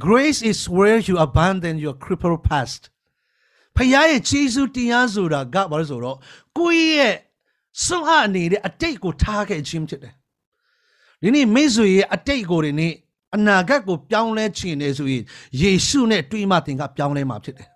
[0.04, 2.82] grace is where you abandon your crippled past
[3.76, 6.16] ဖခင်ရဲ့ဂျေဇုတရားဆိုတာကဘာလို့ဆိုတော့
[6.58, 7.16] ကိုယ့်ရဲ့
[7.84, 10.14] စွန့်အားနေတဲ့အတိတ်ကိုထားခဲ့ခြင်းဖြစ်တယ်
[11.26, 12.92] ဒီနေ့မိတ်ဆွေရဲ့အတိတ်ကိုဒီနေ့
[13.34, 15.22] အနာဂတ်ကိုပြောင်းလဲချင်နေဆိုရင်
[15.60, 17.68] ယေရှုနဲ့တွေ့မှသင်ကပြောင်းလဲမှာဖြစ်တယ်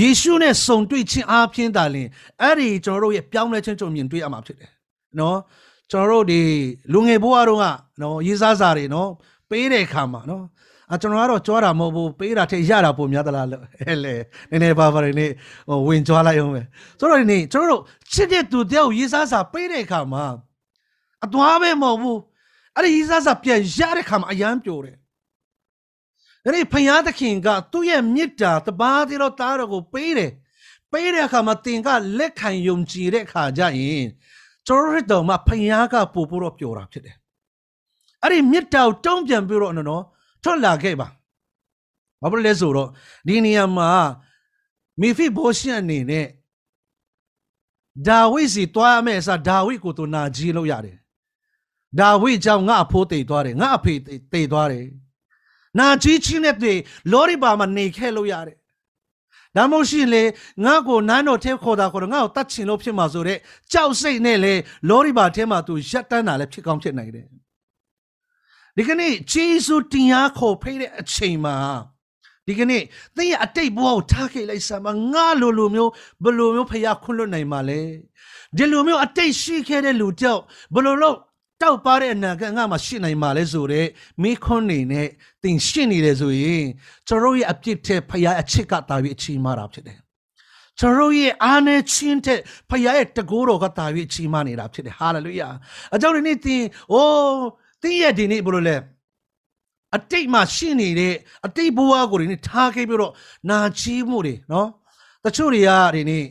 [0.00, 2.08] ယေရှုနဲ့ဆုံတွေ့ခြင်းအားဖြင့်ဒါလင်
[2.42, 4.70] အဲ့ဒီကျွန်တော်တို့ရဲ့ပြောင်းလဲခြင်းကျွန်တော်မြင်တွေ့ရမှာဖြစ်တယ်
[5.20, 5.38] နော်
[5.90, 6.40] ကျွန်တော်တို့ဒီ
[6.92, 7.66] လူငယ်ဘဝတုန်းက
[8.02, 9.10] နော်ရေးစားစာတွေနော်
[9.50, 10.44] ပေးတဲ့အခါမှာနော်
[10.92, 14.14] အကျွန်တော်ကတော့ကြွားတာမဟုတ်ဘူးပေးတာထက်ရတာပုံများသလားလို့ဟဲ့လေ
[14.50, 15.26] နည်းနည်းပါပါနေနေ
[15.68, 16.62] ဟိုဝင်ကြွားလိုက်အောင်ပဲ
[16.98, 17.82] ဆိုတော့ဒီနေ့ကျွန်တော်တို့
[18.12, 20.24] ချစ်တဲ့သူတယောက်ရေးစားစာပေးတဲ့အခါမှာ
[21.24, 22.18] အသွားပဲမဟုတ်ဘူး
[22.76, 24.96] အဲ့ဒီရေးစားစာပြန်ရတဲ့အခါမှာအယမ်းပြိုတယ်
[26.44, 30.32] အဲ့ဒီဖယားသခင်ကသူ့ရဲ့မေတ္တာတပါးတည်းတော့တားတော်ကိုပေးတယ်
[30.92, 34.06] ပေးတဲ့အခါမှာတင်ကလက်ခံယုံကြည်တဲ့အခါကျရင်
[34.66, 37.16] ကျွန်တော်တို့မှာဖယားကပို့ပို့တော့ပျော်တာဖြစ်တယ်
[38.22, 40.04] အဲ့ဒီမေတ္တာကိုတုံးပြန်ပြီးတော့နော်
[40.42, 41.08] ထွက်လာခဲ့ပါ
[42.20, 42.88] ဘာဖြစ်လဲဆိုတော့
[43.26, 43.90] ဒီနေရာမှာ
[45.00, 46.26] မိဖိဘောရှန်အနေနဲ့
[48.06, 50.96] ဒါဝိစီတွားမယ်အစားဒါဝိကိုသူနာကြီးလို့ရတယ်
[52.00, 53.94] ဒါဝိကြောင့်ငါအဖိုးတိတ်သွားတယ်ငါအဖေ
[54.32, 54.86] တိတ်သွားတယ်
[55.78, 56.74] နာကြီးချင်းနဲ့တွေ
[57.12, 58.56] လောရီပါမှာနေခဲ့လို့ရတယ်
[59.56, 60.22] ဒါမှမဟုတ်ရှင်လေ
[60.64, 63.38] ငါ့ကိုနန်းတော်ထဲခေါ်တာခေါ်တော့ငါ့ကိုတတ်ချင်လို့ဖြစ်မှာဆိုတဲ့
[63.72, 64.54] ကြောက်စိတ်နဲ့လေ
[64.88, 67.26] လောရီပါထဲမှာသူရက်တန်းတာလည်းဖြစ်ကောင်းဖြစ်နိုင်တယ်
[68.76, 71.56] ဒီကနေ့ဂျေဇုတရားခေါ်ဖိတဲ့အချိန်မှာ
[72.46, 72.82] ဒီကနေ့
[73.16, 75.90] သင်ရဲ့အတိတ်ဘဝကိုထားခဲ့လိုက်စမ်းပါငါလိုလိုမျိုး
[76.24, 77.80] ဘလိုမျိုးဖယားခွင့်လွတ်နိုင်မှာလဲ
[78.56, 80.42] ဒီလိုမျိုးအတိတ်ရှိခဲ့တဲ့လူတယောက်
[80.74, 81.16] ဘလိုလို့
[81.62, 83.88] တောက်ပါတဲ့အနာကငါမှရှိနိုင်မှာလဲဆိုတော့
[84.22, 85.08] မိခွန်းနေနဲ့
[85.42, 86.64] သင်ရှိနေတယ်ဆိုရင်
[87.08, 89.98] ကျွန်တော်ရဲ့အပြစ်တဲ့ဖယားအချစ်ကတာပြီးအချိန်မှတာဖြစ်တယ်
[90.78, 95.48] ကျွန်တော်ရဲ့အားနဲ့ချင်းတဲ့ဖယားရဲ့တကိုးတော်ကတာပြီးအချိန်မှနေတာဖြစ်တယ်ဟာလေလုယာ
[95.94, 97.42] အကြောင်းဒီနေ့သင်အိုး
[97.82, 98.76] တင်းရဲ့ဒီနေ့ဘယ်လိုလဲ
[99.96, 101.14] အတိတ်မှာရှိနေတဲ့
[101.46, 103.12] အတိတ်ဘဝကိုဒီနေ့ထားခဲ့ပြီးတော့
[103.50, 104.68] နာချီးမှုတွေနော်
[105.24, 106.24] တချို့တွေကဒီနေ့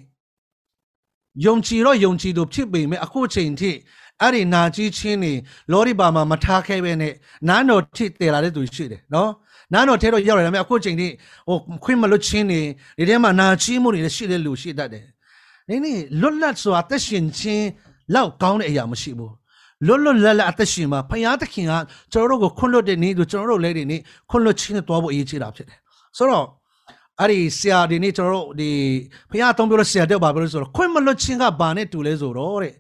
[1.46, 3.72] ယုံကြည်တော့ယုံကြည်သူဖြစ်ပေမဲ့အခုချိန်ထိ
[4.22, 5.34] အဲ့ဒီနာကြီးချင်းနေ
[5.72, 7.14] လောရီပါမှာမထားခဲ့ပဲနဲ့
[7.50, 9.32] နားတော်ထိတည်လာတဲ့သူရှိတယ်နော်
[9.74, 11.08] နားတော်ထဲတော့ရောက်တယ်ဒါပေမဲ့အခုချိန်ထိ
[11.48, 12.60] ဟိုခွင့်မလွတ်ချင်းနေ
[12.98, 15.06] ဒီထဲမှာနာချီးမှုတွေလည်းရှိတဲ့လူရှိတတ်တယ်
[15.68, 17.68] ဒီနေ့လွတ်လပ်စွာသက်ရှင်ခြင်း
[18.14, 19.34] လောက်ကောင်းတဲ့အရာမရှိဘူး
[19.88, 21.74] လွတ်လွတ်လပ်လပ်အသက်ရှင်မှာဖယားသခင်က
[22.12, 25.78] ကျွန်တော်တို့ကိုခွင့်လွတ်တဲ့နေ့သူကျွန်တော်တို့လည်းဒီနေ့ခွင့်လွတ်ခြင်းနဲ့တွားဖို့အရေးကြီးတာဖြစ်တယ်
[26.18, 26.48] ဆိုတော့
[27.20, 28.70] အဲ့ဒီဆရာဒီနေ့ကျွန်တော်တို့ဒီ
[29.32, 32.74] ဖယားအသုံးပြောလို့ဆရာတက်ပါပြောလို့ဆိုတော့ခွင့်မလွတ်ခြင်းကဘာနဲ့တူလဲဆိုတော့တဲ့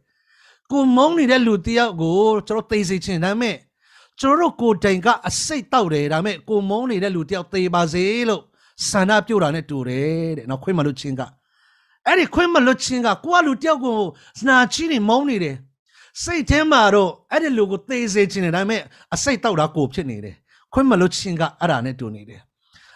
[0.72, 3.58] ကိုမုန်းနေတဲ့လူတယောက်ကိုကျွန်တော်သိစေချင်ဒါပေမဲ့
[4.20, 8.42] ကျွန်တော်တို့ကိုတိုင်ကအစိတ်တောက်တယ်ဒါပေမဲ့ကိုမုန်းနေတဲ့လူတယောက်သေပါစေလို့
[8.90, 11.22] ဆန္ဒပြုတာနဲ့တူတယ်တဲ့နော်ခွင့်မလွတ်ခြင်းက
[12.08, 13.98] အဲ့ဒီခွင့်မလွတ်ခြင်းကကိုကလူတယောက်ကို
[14.48, 15.56] နာချီးနေမုန်းနေတယ်
[16.24, 18.82] စိတ်ထဲမှာတော့အဲ့ဒီလူကိုသေစေခြင်းနဲ့ဒါပေမဲ့
[19.14, 20.36] အစိတ်တောက်တာကိုဖြစ်နေတယ်
[20.74, 22.42] ခွင့်မလွတ်ခြင်းကအဲ့ဒါနဲ့တူနေတယ်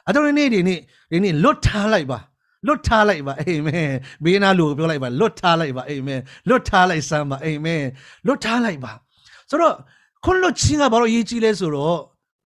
[0.07, 0.79] အတော်ဒီနေ့ဒီနေ့
[1.11, 2.19] ဒီနေ့လွတ်ထားလိုက်ပါ
[2.67, 3.89] လွတ်ထားလိုက်ပါအာမင်
[4.23, 7.83] ဘေးနာလူကိုပြောလိုက်ပါလွတ်ထားလိုက်ပါအာမင်လွတ်ထားလိုက်စမ်းပါအာမင်
[8.27, 8.91] လွတ်ထားလိုက်ပါ
[9.49, 9.75] ဆိုတော့
[10.25, 11.99] ခွန်လွတ်ခြင်းကဘာလို့အရေးကြီးလဲဆိုတော့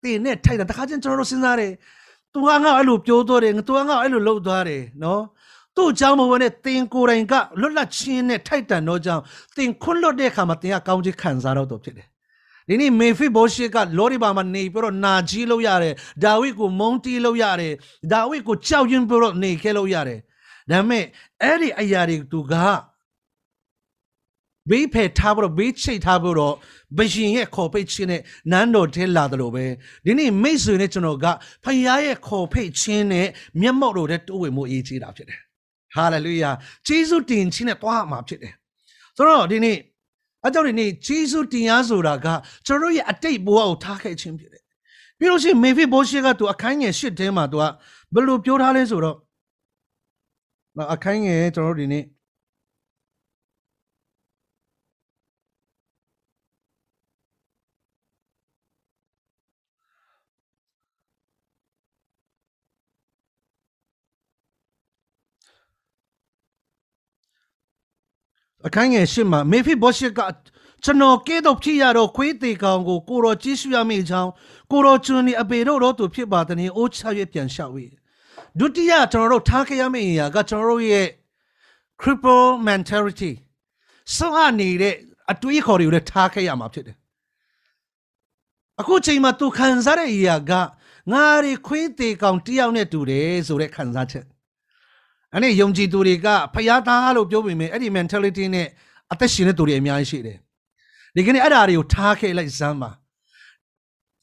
[0.03, 1.71] တင်နဲ့ထိုက်တာတခါချင်းကျွန်တော်တို့စဉ်းစားတယ်
[2.33, 5.21] သူကငါ့အဲ့လိုပြောတော့တယ်သူကငါ့အဲ့လိုလှုပ်သွားတယ်နော်
[5.75, 9.23] သူ့အကြောင်းမဝင်တဲ့တင်ကိုယ်တိုင်ကလွတ်လပ်ခြင်းနဲ့ထိုက်တန်တော့ကြောင့်
[9.57, 12.07] တင်ခွန်းလွတ်တဲ့အခါမှာတင်ကကောင်းချီးခံစားတော့တော့ဖြစ်တယ်
[12.69, 17.73] ဒီနေ့မေဖိဘောရှေကလောရီဘာမှာနေပြီးတော့နာကြီးလို့ရတယ်ဒါဝိဒ်ကိုမုန်းတီးလို့ရတယ်
[18.11, 20.19] ဒါဝိဒ်ကိုကြောက်ရွံ့ပြီးတော့နေခဲ့လို့ရတယ်
[20.71, 21.05] ဒါပေမဲ့
[21.43, 22.53] အဲ့ဒီအရာတွေသူက
[24.69, 26.53] ဘေးဖယ်ထားပြီးတော့ဘေးချိတ်ထားပြီးတော့
[26.97, 29.65] ဘရှင်ရဲ့ခေါ်ဖိတ်ခြင်းနဲ့နန်းတော်ထဲလာတယ်လို့ပဲ
[30.05, 31.25] ဒီနေ့မိတ်ဆွေနဲ့ကျွန်တော်က
[31.63, 33.27] ဖခင်ရဲ့ခေါ်ဖိတ်ခြင်းနဲ့
[33.61, 35.39] မျက်မှောက်တော်တဲ့တိုးဝင်မှုအရေးကြီးတာဖြစ်တယ်
[35.95, 36.51] ဟာလေလုယာ
[36.87, 38.53] ဂျေဇုတင်ခြင်းနဲ့တွားမှာဖြစ်တယ်
[39.17, 39.77] ဆိုတော့ဒီနေ့
[40.45, 42.27] အကြောင်းဒီနေ့ဂျေဇုတင်ရဆိုတာက
[42.65, 44.63] ကျွန်တော်ရဲ့အတိတ်ဘဝကိုထားခဲ့ခြင်းဖြစ်တယ်
[45.17, 47.65] ပြီးလို့ရှိရင်မေဖိဘိုးရှိကသူအခန်းငယ်၈ထဲမှာသူက
[48.13, 49.17] ဘယ်လိုပြောထားလဲဆိုတော့
[50.93, 52.03] အခန်းငယ်ကျွန်တော်တို့ဒီနေ့
[68.65, 70.19] အခန်းငယ်ရှစ်မှာမေဖိဘောရှစ်က
[70.83, 74.31] ကျွန်တော်ကဲတော့ဖြစ်ရတော့ခွေးသေးကောင်ကိုကိုတော်ကြည့်ရှုရမိချောင်း
[74.71, 77.91] ကိုတော်ကျွန်းဒီအပေတို့တော့သူဖြစ်ပါတဲ့အိုးချရွပြန်လျှောက်ဝေး
[78.59, 81.07] ဒုတိယကျွန်တော်တို့ထားခဲ့ရမယ့်အရာကကျွန်တော်တို့ရဲ့
[82.01, 83.31] cripple mentality
[84.15, 84.95] စောင့်နေတဲ့
[85.31, 86.97] အတွေးခေါ်တွေကိုလည်းထားခဲ့ရမှာဖြစ်တယ်
[88.79, 90.51] အခုချိန်မှာသူခံစားတဲ့အရာက
[91.11, 94.25] ငါရီခွေးသေးကောင်တယောက်နဲ့တူတယ်ဆိုတဲ့ခံစားချက်
[95.33, 98.67] အဲ့ဒီယုံကြည်သူတွေကဖျားသားလို့ပြောပေမဲ့အဲ့ဒီ mentality နဲ့
[99.13, 100.37] အသက်ရှင်တဲ့သူတွေအများကြီးရှိတယ်
[101.15, 102.91] ဒီကနေ့အဲ့ဓာတွေကိုထားခဲ့လိုက်စမ်းပါ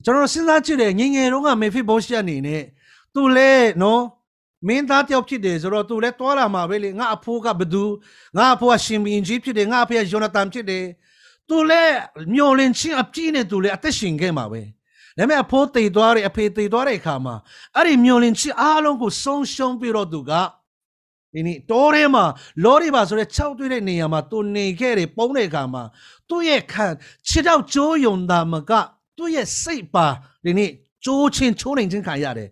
[0.05, 2.63] ကျွန်တော်စဉ်းစားကြည့်တယ်ငငယ်တုန်းကမေဖိဘောရှက်အနေနဲ့
[3.15, 3.51] သူလဲ
[3.83, 4.03] နော်
[4.69, 7.85] မင်းသားတယောက်ဖြစ်တယ်ဆိုတော့သူလဲတွားလာမှာပဲလေငါအဖိုးကဘသူ
[8.37, 10.85] ငါအဖိုးကရှင်ဘီင်ကြီးဖြစ်တယ်ငါအဖေကယောနသန်ဖြစ်တယ်
[11.49, 11.83] သူလဲ
[12.35, 14.63] မျောလင့်ချင်းအပြည့်နဲ့သူလဲအသက်ရှင်ခဲ့မှာပဲ
[15.19, 17.35] ဒါပေမဲ့အဖိုးတည်သွားတယ်အဖေတည်သွားတဲ့အခါမှာ
[17.77, 20.33] အဲ့ဒီမျောလင့်ချင်းအားလုံးကိုဆုံးရှုံးပြီးတော့သူက
[21.35, 22.25] ဒီနေ့တောထဲမှာ
[22.65, 25.83] လောရီပါဆိုတဲ့၆တွေ့တဲ့နေရာမှာသူနေခဲ့တယ်ပုံတဲ့အခါမှာ
[26.29, 26.87] သူ့ရဲ့ခံ
[27.29, 28.73] ခြေတော့ကြိုးယုံတာမက
[29.19, 30.07] သူ့ရဲ့စိတ်ပါ
[30.45, 30.71] ဒီနေ့
[31.05, 32.51] ကြိုးချင်းချိုးနေခြင်းခံရတယ်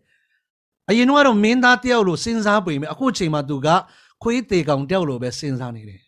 [0.89, 3.69] အရင်ကတော့မင်းသားတယောက်လိုစဉ်းစားပေမဲ့အခုချိန်မှာသူက
[4.23, 6.01] ခွေးသေးကောင်တယောက်လိုပဲစဉ်းစားနေတယ်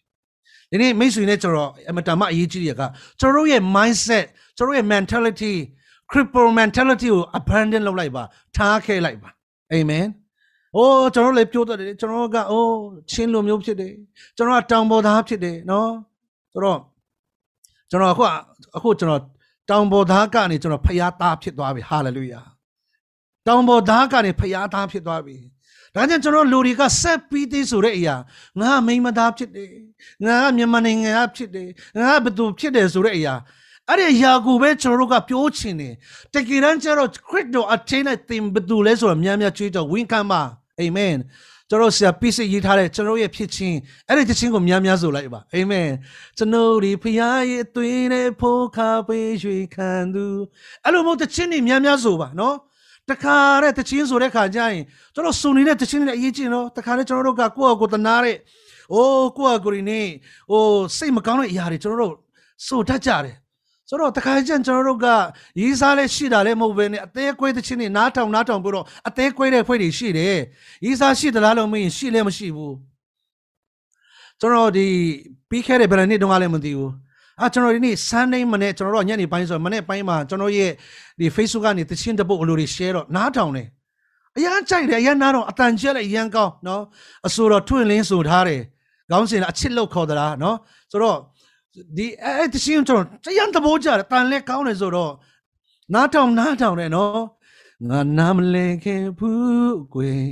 [0.70, 2.82] ဒီနေ့မိတ်ဆွေနဲ့ကျွန်တော်အမတန်မှအရေးကြီးတဲ့က
[3.20, 4.26] ကျွန်တော်တို့ရဲ့ mindset
[4.56, 5.54] ကျွန်တော်တို့ရဲ့ mentality
[6.10, 8.22] cripple mentality ကို abandon လုပ်လိုက်ပါ
[8.56, 9.30] ထားခဲ့လိုက်ပါ
[9.72, 10.04] အာမင်
[10.76, 12.74] အိုးကျွန်တော်တို့လည်းပြောတတ်တယ်ကျွန်တော်တို့ကအိုး
[13.10, 13.92] ချင်းလိုမျိုးဖြစ်တယ်
[14.36, 15.90] ကျွန်တော်ကတောင်ပေါ်သားဖြစ်တယ်နော်
[16.52, 16.80] ဆိုတော့
[17.90, 18.24] ကျွန်တော်အခု
[18.76, 19.22] အခုကျွန်တော်
[19.70, 22.40] တောင်ပေါ်သားကနေကျွန်တော်ဖျားသားဖြစ်သွားပြီဟာလေလုယာ
[23.46, 25.36] တောင်ပေါ်သားကနေဖျားသားဖြစ်သွားပြီ
[25.94, 28.16] ဒါကြောင့်ကျွန်တော်လူတွေကဆက်ပြီးသေးဆိုတဲ့အရာ
[28.60, 29.68] ငါမိမသားဖြစ်တယ်
[30.24, 33.34] ငါကမြန်မာနိုင်ငံကဖြစ်တယ်ငါကဘယ်သူဖြစ်တယ်ဆိုတဲ့အရာ
[33.88, 35.94] အဲ့ဒီအရာကိုပဲကျွန်တော်တို့ကပြောချင်တယ်
[36.34, 40.42] တကယ်တမ်းကျတော့ခရစ်တော်အထင်းနဲ့သင်ဘယ်သူလဲဆိုတော့များများချွေးတော့ဝန်ခံပါ
[40.80, 41.16] အာမင်
[41.70, 45.88] ကျွန်တော်ဆရာပြည့်စည်ရေးထားတဲ့ကျွန်တော်ရဲ့ဖြစ်ချင်းအဲ့ဒီဖြစ်ချင်းကိုများများဆိုလိုက်ပါအာမင်
[46.38, 50.24] ကျွန်တော်ဒီဖခင်ရဲ့အသွေးနဲ့ဖိုးခါပေးရွှေခံသူ
[50.84, 52.56] အဲ့လိုမျိုးတချင်းတွေများများဆိုပါနော်
[53.10, 54.82] တခါတဲ့တချင်းဆိုတဲ့ခါကျရင်
[55.14, 58.36] ကျွန်တော်စုံနေတဲ့တချင်းတွေအရေးကြီးနော်တခါတဲ့ကျွန်တော်တို့ကကိုယ့်အကိုတနာတဲ့
[58.92, 60.02] အိုးကိုယ့်အကိုရင်းနေ
[60.50, 60.64] ဟို
[60.96, 62.14] စိတ်မကောင်းတဲ့အရာတွေကျွန်တော်တို့
[62.66, 63.36] ဆိုတတ်ကြတယ်
[63.88, 65.06] ဆိုတော့တခါကျရင်ကျွန်တော်တို့က
[65.60, 70.36] ရေးစားလဲရှိတာလဲမဟုတ်ဘဲနဲ့အသေးကွဲသချင်းတွေနားထောင်နားထောင်ပြီးတော့အသေးကွဲတဲ့ဖွဲ့တွေရှိတယ်
[70.84, 72.74] ရေးစားရှိသလားလို့မင်းရှိလဲမရှိဘူး
[74.40, 74.86] ကျွန်တော်ဒီ
[75.50, 76.92] ပြီးခဲ့တဲ့ဗရန်နှစ်တုန်းကလည်းမသိဘူး
[77.40, 80.70] အာကျွန်တော်ဒီနေ့ Sunday မနေ့ကျွန်တော်တို့ညနေပိုင်းဆိုမနေ့ပိုင်းမှာကျွန်တော်ရဲ့
[81.18, 83.68] ဒီ Facebook ကနေသချင်းတပုတ်အလိုတွေ share တော့နားထောင်တယ်
[84.36, 86.82] အရန်ကြိုက်တယ်အရန်နားတော့အတန်ကျက်လိုက်အရန်ကောင်းနော်
[87.26, 88.62] အဆိုတော့ထွင်လင်းဆိုထားတယ်
[89.10, 90.56] ခေါင်းစဉ်အချစ်လောက်ခေါ်သလားနော်
[90.90, 91.18] ဆိုတော့
[91.97, 95.13] ဒီအဲ့တချင်းကျွန်တော်တရားသဘောကျတယ်တန်လဲကောင်းတယ်ဆိုတော့
[95.93, 97.21] နားထောင်နားထောင်တယ်နော်
[97.89, 100.25] ငါနာမလဲခဲ့ဘူးကွယ်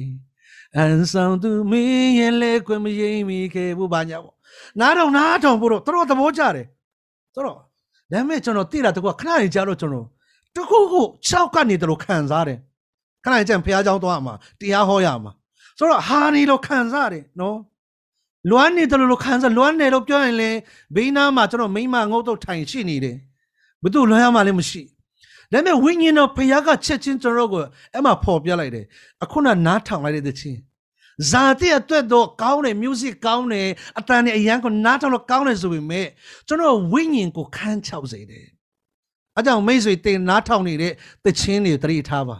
[0.75, 4.35] အန်ဆောင်သူမင်းရဲ့လဲခွင့်မရင်မိခဲ့ဘူးဘာညာပေါ့
[4.79, 6.67] နားထောင်နားထောင်ဖို့တော့တော်တော်သဘောကျတယ်
[7.33, 7.63] ဆိုတော့ဒါ
[8.11, 10.07] ပေမဲ့ကျွန်တော်တိတာတကွာခဏနေကြတော့ကျွန်တော်
[10.55, 12.59] တခုခု6ကနေတလို့ခံစားတယ်
[13.25, 15.31] ခဏကြံဖះเจ้าသွားမှာတရားဟောရမှာ
[15.77, 17.57] ဆိုတော့ဟာနေလို့ခံစားတယ်နော်
[18.50, 20.50] လွမ်းနေတယ်လို့ခံစားလွမ်းနေလို့ပြောရင်လေ
[20.94, 23.16] ဘေးနားမှာကျွန်တော်မိမငုတ်တော့ထိုင်ရှိနေတယ်
[23.82, 24.82] ဘသူလွမ်းရမှလည်းမရှိ
[25.52, 28.84] ဒါပေမဲ့ဝိညာဉ်တော်ဖခင်ကချက်ချင်းကျွန်တော်ကိုအဲ့မှာပေါ်ပြလိုက်တယ်
[29.22, 30.58] အခုနနားထောင်လိုက်တဲ့ချင်း
[31.30, 36.06] ဇာတိအတွက်တော့ကောင်းတယ် music ကောင်းတယ်အတန်နဲ့အရန်ကိုနားထောင်လို့ကောင်းတယ်ဆိုပေမဲ့
[36.48, 38.46] ကျွန်တော်ဝိညာဉ်ကိုခန်းချောက်စေတယ်
[39.36, 40.92] အဲကြောင့်မိတ်ဆွေတင်နားထောင်နေတဲ့
[41.24, 42.36] တခြင်းတွေတတိထားပါ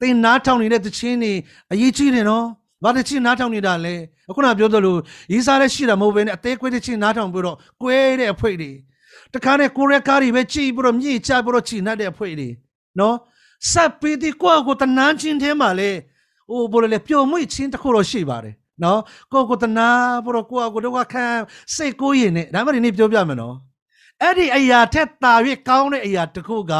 [0.00, 1.32] တင်နားထောင်နေတဲ့တခြင်းတွေ
[1.72, 2.46] အရေးကြီးတယ်နော်
[2.84, 3.94] ဘာတချင်းနားထောင်နေတာလဲ
[4.30, 4.96] အခုနပြောသလို
[5.32, 8.70] ရေးစားတဲ့ရှိတာမဟုတ်ဘဲနဲ့အသေးကွေးတချင်းနားထောင်ပြီးတော့ကွဲတဲ့အဖွေတွေ
[9.34, 12.48] တခါနဲ့ကိုရဲကားတွေပဲကြည်ပြီးတော့မြည်ချပြီးတော့ချီနှက်တဲ့အဖွေတွေ
[12.98, 13.16] နော်
[13.72, 15.90] ဆက်ပြီးဒီကိုကိုတနန်းချင်းထဲမှာလေ
[16.50, 19.00] ဟိုဘိုလေပျော်မွေ့ချင်းတစ်ခုတော့ရှိပါတယ်နော်
[19.32, 19.88] ကိုကိုတနာ
[20.24, 21.24] ပြီးတော့ကိုကိုတော့ခံ
[21.74, 23.56] စိတ်ကိုရင်နဲ့ဒါမှဒီနေ့ပြောပြမယ်နော်
[24.22, 25.34] အဲ့ဒီအရာထက်တာ၍
[25.68, 26.72] ကောင်းတဲ့အရာတစ်ခုက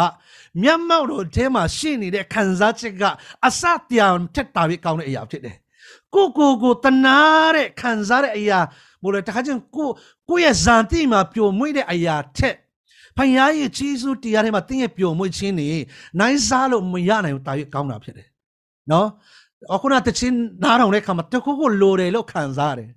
[0.63, 3.03] မျက်မှောက်တော်ထဲမှာရှိနေတဲ့ခံစားချက်က
[3.47, 5.57] အစတရားထက်တာ၍ကောင်းတဲ့အရာဖြစ်တယ်
[6.15, 7.19] ကိုကိုကိုတနာ
[7.55, 8.59] တဲ့ခံစားတဲ့အရာ
[9.03, 9.89] မို့လဲတခါချင်းကို
[10.29, 12.57] ကိုရဲ့ဇန်တိမှာပျော်မွေ့တဲ့အရာထက်
[13.17, 15.69] ဖခင်ရဲ့ဂျေဇုတရားထဲမှာတင်းရဲ့ပျော်မွေ့ခြင်းနေ
[16.21, 18.29] နိုင်စားလို့မရနိုင်ဘူးတာ၍ကောင်းတာဖြစ်တယ်
[18.93, 19.09] နော်
[19.75, 22.91] အခုနတချင်းနားထောင်တဲ့ခါမှာတခုခုလိုတယ်လို့ခံစားရတယ်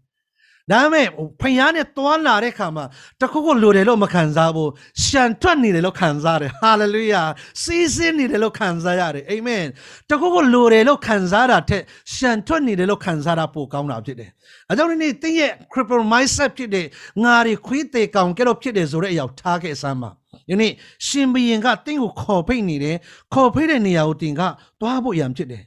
[0.72, 1.08] ဒါပေမဲ့
[1.42, 2.86] ဖျားနဲ့တွားလာတဲ့ခါမှာ
[3.22, 4.72] တခုခုလိုတယ်လို့မခံစားဘူး
[5.04, 7.24] ရှန်ထွက်နေတယ်လို့ခံစားတယ်ဟာလေလုယာ
[7.62, 9.66] စီးစင်းနေတယ်လို့ခံစားရတယ်အာမင်
[10.10, 11.84] တခုခုလိုတယ်လို့ခံစားတာထက်
[12.16, 14.30] ရှန်ထွက်နေတယ်လို့ခံစားတာပိုကောင်းတာဖြစ်တယ်
[14.70, 16.86] အဲကြောင့်ဒီနေ့တင်းရဲ့ cripple mindset ဖြစ်တဲ့
[17.24, 20.12] ငါတွေခွေးသေးကောင်ကဲလို့ဖြစ်တယ်ဆိုတဲ့အရာထားခဲ့အစမ်းပါ
[20.50, 20.72] ယနေ့
[21.08, 22.98] ရှင်ဘီရင်ကတင်းကိုခေါ်ဖိတ်နေတယ်
[23.34, 24.42] ခေါ်ဖိတ်တဲ့နေရာကိုတင်က
[24.82, 25.64] တွားဖို့ရံဖြစ်တယ်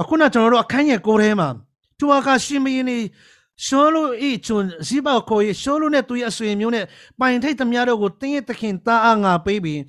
[0.00, 1.48] အခုနကျွန်တော်တို့အခန်းရဲ့ကိုယ်ထဲမှာ
[1.98, 2.98] သူကရှင်ဘီရင်နေ
[3.66, 6.84] ရှောလုဤချွန်ဇိဘကိုရရှောလုနဲ့သူရဲ့အဆွေမျိုးနဲ့
[7.20, 9.80] ပိုင်ထိတ်သမျှတို့ကိုတင်းရဲ့သခင်သားအားငါပေးပြီး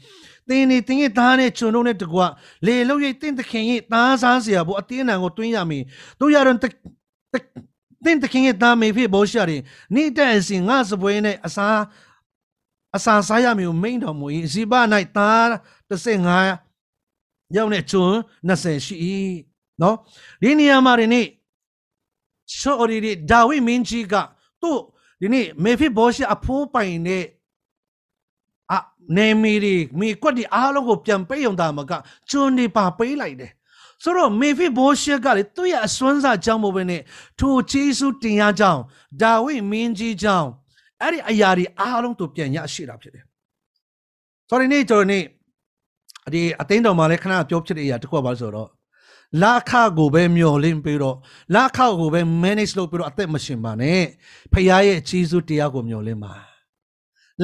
[0.49, 2.19] တင်းနေတင်းရဲ့သားနဲ့ချွန်တို့နဲ့တကွ
[2.65, 5.83] လေလုံရိတ်တင်းသခင်ရဲ့သားစားစရာဘို့အတင်းအံကိုတွင်းရမည်
[6.19, 6.59] တို့ရတော့
[8.05, 9.61] တင်းသခင်ရဲ့သားမေဖြစ်ဘောရှာရင်
[9.95, 11.67] နေတဲ့အစဉ်ငါစပွဲနဲ့အစာ
[12.95, 14.73] အစာစားရမည်ကိုမိန်တော်မူ၏ဇိဘ၌
[15.17, 15.47] သား
[15.89, 18.13] 35ရောက်တဲ့ချွန်
[18.49, 18.95] 20ရှိ၏
[19.81, 19.97] နော်
[20.41, 21.27] ဒီနေရာမှာဒီနေ့
[22.57, 24.15] ရှောရီဒီဒါဝိမင်းကြီးက
[24.61, 24.79] သူ့
[25.21, 27.25] ဒီနေ့မေဖိဘောရှအဖိုးပိုင်နဲ့
[28.73, 28.77] အ
[29.17, 31.91] နေမီဒီမိကွက်ဒီအားလုံးကိုပြန်ပေးုံတာမက
[32.29, 33.51] ကျွန်းနေပါပေးလိုက်တယ်
[34.03, 37.01] ဆိုတော့မေဖိဘောရှကလေသူ့ရဲ့အစွမ်းစားကြောင့်မဟုတ်ဘဲနဲ့
[37.39, 38.81] ထိုဂျေစုတင်ရကြောင်း
[39.21, 40.49] ဒါဝိမင်းကြီးကြောင့်
[41.01, 43.25] အဲ့ဒီအရာတွေအားလုံးသူပြန်ရရှိတာဖြစ်တယ်
[44.49, 45.23] ဆိုတော့ဒီနေ့ကျွန်တော်နေ့
[46.33, 48.69] ဒီအသိန်းတော်မှာလည်းခဏပြောဖြစ်တဲ့အရာတစ်ခုပါဆိုတော့
[49.41, 51.17] လာခကိုပဲမျော်လင့်ပြီးတော့
[51.55, 54.01] လာခကိုပဲ manage လုပ်ပြီးတော့အသက်မရှင်ပါနဲ့
[54.53, 56.33] ဖခင်ရဲ့အကြီးစုတရားကိုမျော်လင့်ပါ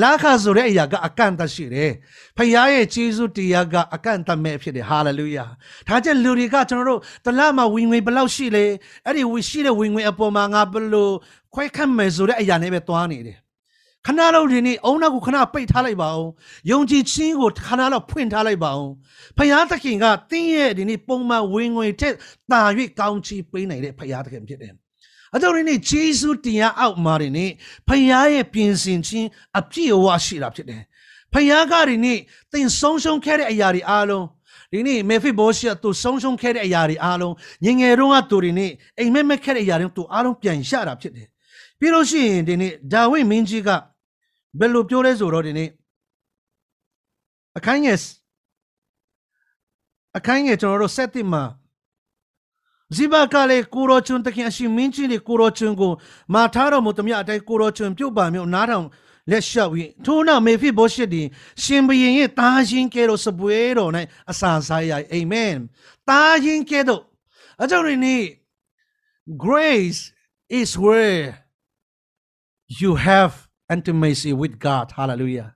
[0.01, 1.91] လာခဆိုတဲ့အရာကအကန့်အသတ်ရှိတယ်
[2.37, 5.45] ဖခင်ရဲ့ဂျေဇုတရားကအကန့်အသတ်မဲ့ဖြစ်တယ်ဟာလေလုယာ
[5.87, 8.65] ဒါကြောင့်လူတွေကကျွန်တော်တို့တလမှာဝင်ငွေဘယ်လောက်ရှိလဲ
[9.05, 11.09] အဲ့ဒီဝင်ရှိတဲ့ဝင်ငွေအပေါ်မှာငါဘယ်လို
[11.53, 13.37] ခွဲခတ်မယ်ဆိုတဲ့အရာနဲ့ပဲသွားနေတယ်
[14.09, 16.29] ခဏလောက်ဒီနေ့အုံနောက်ကိုခဏပိတ်ထားလိုက်ပါအောင်
[16.71, 18.91] ယုံကြည်ခြင်းကိုခဏလောက်ဖွင့်ထားလိုက်ပါအောင်
[19.37, 22.15] ဖယားသခင်ကတင်းရဲ့ဒီနေ့ပုံမှန်ဝင်ငွေထက်
[22.51, 22.61] တာ၍
[22.99, 24.73] ကောင်းချီးပေးနိုင်တဲ့ဖယားသခင်ဖြစ်တယ်
[25.35, 27.51] အကြောင်းဒီနေ့ဂျေဇုတရားအောက်မှာဒီနေ့
[27.87, 29.27] ဖယားရဲ့ပြင်ဆင်ခြင်း
[29.59, 30.81] အပြည့်အဝရှိတာဖြစ်တယ်
[31.33, 32.17] ဖယားကဒီနေ့
[32.51, 34.25] သင်ဆုံးရှုံးခဲ့တဲ့အရာတွေအားလုံး
[34.73, 41.27] ဒီနေ့မေဖိဘောရှေသူဆုံးရှုံးခဲ့တဲ့အရာတွေအားလုံးငငယ်တုန်းကသူဒီနေ့အိမ်မက်မက်ခဲ့တဲ့အရာတွေသူအားလုံးပြန်ရတာဖြစ်တယ်
[41.79, 43.69] ပြီးလို့ရှိရင်ဒီနေ့ဒါဝိမင်းကြီးက
[44.57, 45.69] ဘယ်လိုပြောလဲဆိုတော့ဒီနေ့
[47.57, 47.99] အခန်းငယ်
[50.17, 51.43] အခန်းငယ်ကျွန်တော်တို့7မှာ
[52.95, 55.93] ဇိဘကလည်းကိုရောချွန်းတခင်အရှင်မင်းကြီးလေကိုရောချွန်းကို
[56.33, 58.87] မာထားတော်မူသမျှအတိုင်းကိုရောချွန်းပြုတ်ပါမျိုးနားထောင်
[59.29, 61.23] လက်လျှောက်ပြီးထို့နောက်မေဖိဘောရှစ်ဒီ
[61.63, 63.91] ရှင်ဘရင်ရဲ့တာရှင်ကဲတော်စပွဲတော်၌
[64.31, 65.55] အစာစားရအာမင်
[66.09, 67.03] တာရှင်ကဲတော်
[67.61, 68.27] အကြောင်းရင်း
[69.45, 70.01] grace
[70.59, 71.23] is where
[72.79, 75.49] you have intimacy with God hallelujah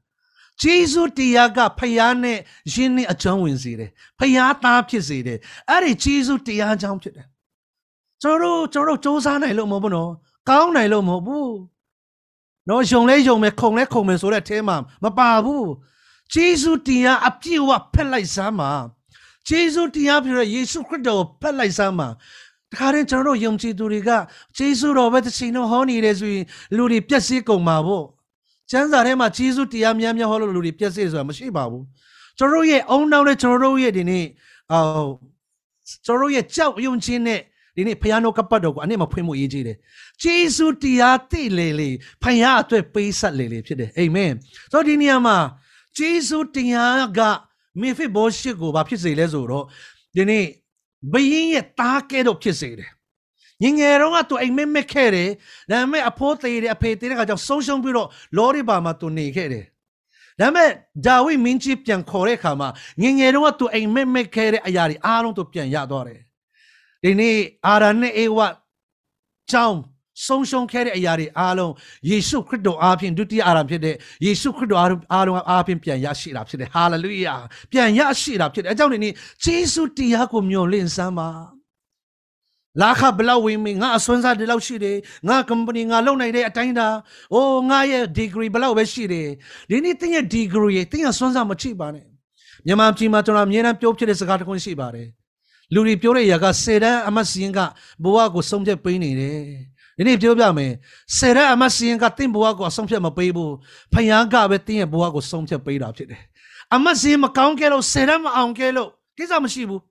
[0.61, 2.37] ဂျေဇုတရားကဖယားနဲ့
[2.73, 7.27] ယင်းနဲ့အကြောင်းဝင်စေတယ်ဖယားသားဖြစ်စေတယ်အဲ့ဒီဂျေဇုတရားကြောင့်ဖြစ်တယ်
[8.21, 10.11] ကျွန်တော်တို့ကျွန်တော်တို့စ조사နိုင်လို့မဟုတ်ဘူးနော်
[10.49, 11.55] ကောင်းနိုင်လို့မဟုတ်ဘူး
[12.69, 15.67] နော်ယုံလဲယုံမယ်ခုံလဲခုံမယ်ဆိုတဲ့အထဲမှာမပါဘူး
[16.33, 18.71] ဂျေဇုတရားအပြည့်အဝဖက်လိုက်စမ်းပါ
[19.47, 22.07] ဂျေဇုတရားဖြစ်တဲ့ယေရှုခရစ်တော်ကိုဖက်လိုက်စမ်းပါ
[22.73, 24.09] တခါတည်းကျွန်တော်တို့ယုံကြည်သူတွေက
[24.57, 28.05] ဂျေဇုတော်ပဲတစ်ချိန်တော့ဟောနေတယ်ဆိုရင်လူတွေပြည့်စည်ကုန်မှာပေါ့
[28.71, 31.83] ကျမ်းစာထဲမှာဂျေဇုတရားများများဟောလို့လူတွေပြည့်စည်ဆိုတာမရှိပါဘူး
[32.37, 34.25] ကျွန်တော်တို့ရဲ့အုံနောက်နဲ့ကျွန်တော်တို့ရဲ့ဒီနေ့
[34.71, 35.09] အော်
[36.05, 37.39] ကျွန်တော်တို့ရဲ့ကြောက်ယုံခြင်းနဲ့
[37.75, 39.77] ဒီနေ့ဖယားနောကပတ်တော်ကိုအနည်းမဖွင့်ဖို့အရေးကြီးတယ်။
[40.21, 41.89] ဂျေဇုတရားသိလေလေ
[42.23, 44.31] ဖယားအတွက်ပေးဆက်လေလေဖြစ်တယ်။အာမင်။
[44.71, 45.37] ဆိုတော့ဒီနေရာမှာ
[45.97, 47.19] ဂျေဇုတရားက
[47.81, 49.65] မေဖိဘောရှစ်ကိုဘာဖြစ်စေလဲဆိုတော့
[50.15, 50.45] ဒီနေ့
[51.11, 52.91] ဘယင်းရဲ့တားကဲတော့ဖြစ်စေတယ်။
[53.63, 55.29] ငငယ်တော့ကသူအိမ်မက်မက်ခဲ့တယ်။
[55.69, 59.65] ဒါပေမဲ့အဖိုးသေးတယ်အဖေသေးတဲ့ခါကျဆုံးရှုံးပြီးတော့လောရီပါမှာသူနေခဲ့တယ်။
[60.39, 60.69] ဒါပေမဲ့
[61.05, 62.69] ဒါဝိမင်းကြီးပြန်ခေါ်တဲ့အခါမှာ
[63.01, 66.21] ငငယ်တော့ကသူအိမ်မက်မက်ခဲ့တဲ့အရာတွေအားလုံးသူပြန်ရသွားတယ်။
[67.03, 67.37] ဒီနေ့
[67.67, 68.39] အာရနဲ့အေဝ
[69.51, 69.79] ကြောင်း
[70.25, 71.73] ဆုံးရှုံးခဲ့တဲ့အရာတွေအားလုံး
[72.09, 73.95] ယေရှုခရစ်တော်အားဖြင့်ဒုတိယအာရဖြစ်တဲ့
[74.25, 77.35] ယေရှုခရစ်တော်အားလုံးအားဖြင့်ပြန်ရရှိတာဖြစ်တယ်ဟာလေလုယာ
[77.71, 81.29] ပြန်ရရှိတာဖြစ်တယ်အဲကြောင့်ဒီနေ့ဂျေစုတရားကိုမျှော်လင့်စမ်းပါ
[82.81, 84.97] လာခဘလောက်ဝင်မငါအစွမ်းစားဒီလောက်ရှိတယ်
[85.27, 86.87] ငါ company ငါလုပ်နိုင်တဲ့အတိုင်းဒါ
[87.33, 89.29] အိုးငါရဲ့ degree ဘလောက်ပဲရှိတယ်
[89.69, 92.05] ဒီနေ့တင်းရဲ့ degree တင်းရဲ့စွမ်းစားမချိပါနဲ့
[92.65, 95.07] မြန်မာပြည်မှာကျွန်တော်အများအားပြောဖြစ်တဲ့စကားတစ်ခုရှိပါတယ်
[95.73, 97.59] လူတွေပြောတဲ့အရာကဆယ်တန်းအမတ်စီရင်က
[98.03, 99.39] ဘဝကိုဆုံးဖြတ်ပေးနေတယ်
[99.97, 100.71] ဒီနေ့ပြောပြမယ်
[101.17, 103.53] ဆယ်တန်းအမတ်စီရင်ကတင့်ဘဝကိုဆုံးဖြတ်မပေးဘူး
[103.93, 106.21] ဖယားကပဲတင့်ရဲ့ဘဝကိုဆုံးဖြတ်ပေးတာဖြစ်တယ်
[106.73, 109.81] အမတ်စီရင်မကောင်းခဲ့လို့ဆယ်တန်းမအောင်ခဲ့လို့ကိစ္စမရှိဘူး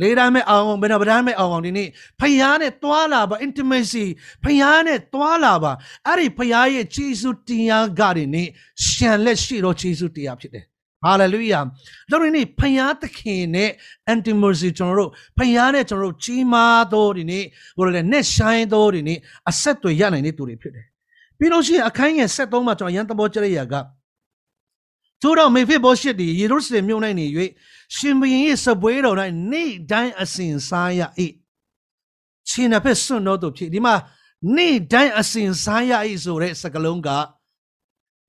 [0.00, 1.88] လေးတန်းမဲ့အောင်ဘယ်တော့ဗဒန်းမဲ့အောင်အောင်ဒီနေ့
[2.20, 4.06] ဖယားနဲ့တွာလာပါ intimacy
[4.44, 5.72] ဖယားနဲ့တွာလာပါ
[6.06, 8.48] အဲ့ဒီဖယားရဲ့ဂျေစုတရားကဒီနေ့
[8.88, 10.64] ရှံလက်ရှိတော့ဂျေစုတရားဖြစ်တယ်
[11.04, 11.60] ဟာလေလုယာ
[12.10, 13.70] တို့ဒီနေ့ဖယားသခင်နဲ့
[14.12, 17.44] intimacy ကျွန်တော်တို့ဖယားနဲ့ကျွန်တော်တို့ကြီးမားသောဒီနေ့
[17.78, 19.18] ဘယ်လိုလဲ net shine သောဒီနေ့
[19.50, 20.86] အဆက်တွေရနိုင်တဲ့သူတွေဖြစ်တယ်
[21.38, 23.74] ပြီးလို့ရှိရင်အခန်းငယ်73မှာကျွန်တော်ရန်သဘောကျတဲ့ຢာက
[25.22, 27.26] သူတော်မေဖိဘောရှစ်ဒီယေရုရှလင်မြို့၌နေ၍
[27.96, 29.16] ရှင်ဘုရင်ရဲ့စပွဲတော်၌
[29.50, 31.00] နေ့တိုင်းအစဉ်စားရ၏
[32.50, 33.94] ရှင်နဖက်စွန့်တော်သူဖြစ်ဒီမှာ
[34.56, 35.92] နေ့တိုင်းအစဉ်စားရ၏
[36.24, 37.08] ဆိုတဲ့စကားလုံးက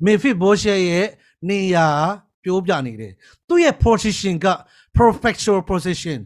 [0.06, 1.08] မေဖိဘောရှစ်ရဲ့
[1.50, 1.88] နေရာ
[2.46, 3.14] ပြောပြနေတယ်
[3.48, 4.48] သူ့ရဲ့ position က
[4.98, 6.20] perfectual position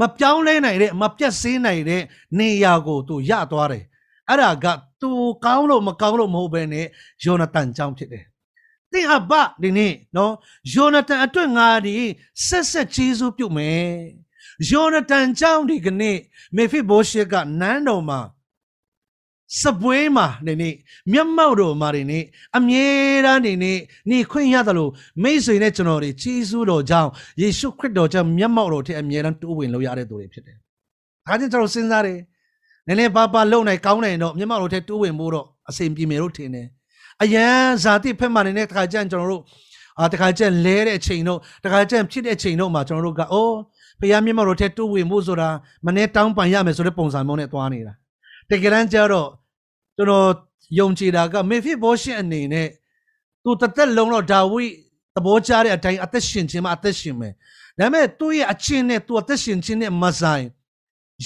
[0.00, 2.02] မပြောင်းလဲနိုင်တဲ့မပြတ်စည်းနိုင်တဲ့
[2.38, 3.84] နေရာကိုသူရသွားတယ်
[4.28, 4.66] အဲ့ဒါက
[5.00, 5.10] သူ
[5.44, 6.86] ကောင်းလို့မကောင်းလို့မဟုတ်ဘဲနဲ့
[7.24, 8.24] ယောနသန်ကြောင့်ဖြစ်တယ်
[8.92, 10.32] တင်အဘဒီနေ့နော်
[10.74, 11.94] ယောနသန်အတွက်ငါဒီ
[12.46, 13.88] ဆက်ဆက်ဂျေဇုပြုတ်မယ်
[14.70, 16.16] ယောနသန်ကြောင့်ဒီကနေ့
[16.56, 18.20] မေဖိဘိုရှေကနန်းတော်မှာ
[19.62, 20.70] စပွဲမှာနေနေ
[21.12, 22.18] မျက်မှောက်တော်မှာနေနေ
[22.56, 22.86] အမြဲ
[23.26, 23.72] တမ်းနေနေ
[24.10, 24.90] နေခွင့်ရတယ်လို့
[25.22, 30.56] မိတ်ဆွေနဲ့ကျွန်တော်တွေချီးဆူးတော်ကြောင့်ယေရှုခရစ်တော်ကြောင့်မျက်မှောက်တော်ထက်အမြဲတမ်းတိုးဝင်လို့ရတဲ့သူတွေဖြစ်တယ်။
[31.26, 32.18] ဒါကြောင့်ကျွန်တော်စဉ်းစားတယ်။
[32.86, 36.66] နည်းနည်းပါးပါလုံနိုင်ကောင်းနိုင်တော့မျက်မှောက်တော်ထက်တိုးဝင်ဖို့တော့အစဉ်ပြေမယ်လို့ထင်တယ်။
[37.22, 37.46] အယံ
[37.82, 39.42] ဇာတိဖက်မှနေတဲ့တခါကျရင်ကျွန်တော်တို့
[40.00, 43.56] အာတခါကျရင်လဲတဲ့အချိန်တော့တခါကျရင်ဖြစ်တဲ့အချိန်တော့မှကျွန်တော်တို့ကအိုး
[44.00, 45.48] ဖခင်မျက်မှောက်တော်ထက်တိုးဝင်ဖို့ဆိုတာ
[45.86, 47.94] မနေ့တောင်းပန်ရမယ်ဆိုတဲ့ပုံစံမျိုးနဲ့သွားနေတာ။
[48.50, 49.28] တကယ်တမ်းကျတော့
[49.96, 50.28] ကျွန်တော်
[50.78, 52.68] ယုံကြည်တာကမေဖိဘောရှစ်အနေနဲ့
[53.44, 54.64] သူတသက်လုံးတော့ဒါဝိ
[55.14, 57.32] သဘောကျတဲ့အတိုင်းအသက်ရှင်ခြင်းမှာအသက်ရှင်မယ်
[57.78, 60.44] ဒါပေမဲ့သူ့ရဲ့အချင်းနဲ့သူအသက်ရှင်ခြင်းနဲ့မဆိုင်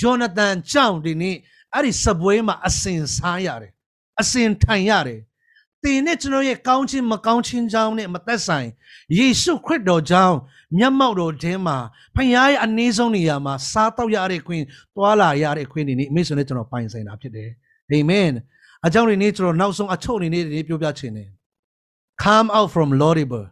[0.01, 1.37] ယောနသန်ကြောင့်ဒီနေ့
[1.75, 3.73] အဲ့ဒီစပွဲမှာအစင်စားရတယ်
[4.21, 5.21] အစင်ထိုင်ရတယ်
[5.83, 8.69] တင်နဲ့ကျွန်တော်ရဲ့ကောင်းခြင်းမကောင်းခြင်းကြောင့်နဲ့မသက်ဆိုင်
[9.19, 10.37] ယေရှုခရစ်တော်ကြောင့်
[10.79, 11.77] မျက်မှောက်တော်ထဲမှာ
[12.15, 14.65] ဖခင်ရဲ့အနည်းဆုံးနေရာမှာစားတော့ရတဲ့ခွင့်
[14.97, 17.51] သွာလာရတဲ့ခွင့်ဒီနေ့အမေဆိုနဲ့ကျွန်တော်ပိုင်ဆိုင်တာဖြစ်တယ်
[17.91, 18.29] အာမင်
[18.87, 21.29] အကြောင်းဒီနေ့ကျွန်တော်နောက်ဆုံးအချုပ်အနေနဲ့ဒီနေ့ပြောပြချင်တယ်
[22.23, 23.45] come out from Lodibar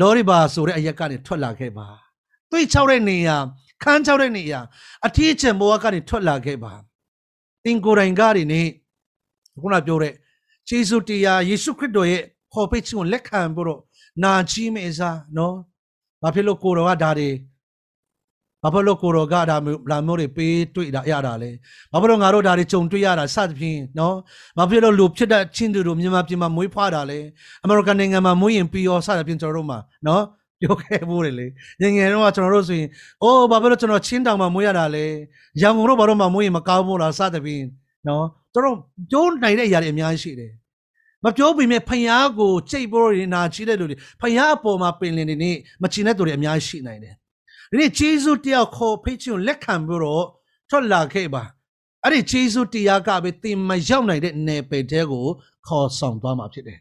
[0.00, 1.86] Lodibar ဆိုတဲ့အရက်ကနေထွက်လာခဲ့ပါ
[2.50, 3.36] တွေးချောက်တဲ့နေရာ
[3.82, 4.60] ခန်းချောက်တဲ့နေရာ
[5.06, 6.72] အထီးကျန်ဘဝကနေထွက်လာခဲ့ပါ
[7.64, 8.66] သင်ကိုယ်တိုင်ကဒီနေ့
[9.62, 10.12] ခုနပြောတဲ့
[10.68, 12.22] ယေရှုတရားယေရှုခရစ်တော်ရဲ့
[12.52, 13.80] ခေါ်ပိတ်ခြင်းကိုလက်ခံပြီးတော့
[14.22, 15.56] နာကြီးမေစားနော်
[16.22, 17.28] ဘာဖြစ်လို့ကိုတော်ကဒါတွေ
[18.64, 21.50] ဘာဖြစ်လို့ကိုတော်ကဒါမျိုးလာမျိုးတွေပေးတွေ့တာရတာလဲ
[21.92, 24.14] ဘာဖြစ်လို့ငါတို့ဒါတွေကြုံတွေ့ရတာစသဖြင့်နော်
[24.58, 27.18] ဘာဖြစ်လို့လူဖြစ်တဲ့ချင်းသူတို့မြန်မာပြည်မှာမွေးဖွားတာလဲ
[27.62, 30.22] အမေရိကန်နိုင်ငံမှာမွေးရင်ပြီးရောစသဖြင့်ကျွန်တော်တို့မှာနော်
[30.60, 31.46] ပြောခဲ့ဖို့တယ်လေ
[31.80, 32.88] ငငယ်တော့ကျွန်တော်တို့ဆိုရင်
[33.22, 35.04] အိုးဘာဖြစ်လို့ကျွန်တော်ချင်းတောင်မှာမွေးရတာလဲ
[35.60, 37.64] ရန်ကုန်တို့ဘာလို့မှမွေးရင်မကောင်းဘူးလားစသဖြင့်
[38.08, 38.76] နော်ကျွန်တော်
[39.10, 40.52] ပြောနိုင်တဲ့အရာတွေအများကြီးရှိတယ်
[41.24, 45.52] မပြောပေမဲ့ဖယားကိုကြိတ်ပေါ်ရနာချီတဲ့လူတွေဖယားအပေါ်မှာပင်လင်နေနေ
[45.82, 47.14] မချင်တဲ့သူတွေအများကြီးရှိနိုင်တယ်
[47.74, 50.26] ဒီနေ့ဂျေဇုတယောက်ခေါ်ဖိတ်ချင်ကိုလက်ခံပြီးတော့
[50.68, 51.42] ထွက်လာခဲ့ပါ
[52.04, 55.26] အဲ့ဒီဂျေဇုတရားကပဲသင်မရောက်နိုင်တဲ့နယ်ပယ်တဲကို
[55.66, 56.78] ခေါ်ဆောင်သွားမှာဖြစ်တယ်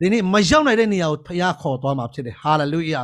[0.00, 3.02] ဒီနေ့မရောက်နိုင်တဲ့နေရာကိုဖခင်ခေါ်သွားမှာဖြစ်တယ်ဟာလေလုယာ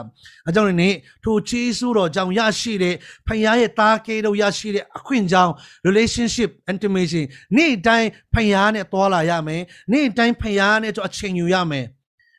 [0.49, 2.95] အကြောင်းဒီနေ့ထိုဂျေဇုတော်ကြောင့်ရရှိတဲ့
[3.27, 5.53] ဖခင်ရဲ့တားကေတို့ရရှိတဲ့အခွင့်ကြောင့်
[5.87, 7.23] relationship intimacy
[7.57, 9.63] နေ့တိုင်းဖခင်နဲ့တွာလာရမယ်
[9.93, 11.87] နေ့တိုင်းဖခင်နဲ့အချိန်ယူရမယ်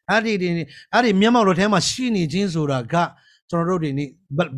[0.10, 0.50] အဲ့ဒီဒီ
[0.94, 2.96] အဲ့ဒီမျက်မှောက်တော်ထဲမှာရှိနေခြင်းဆိုတာက
[3.50, 4.10] ကျွန်တော်တို့ဒီနေ့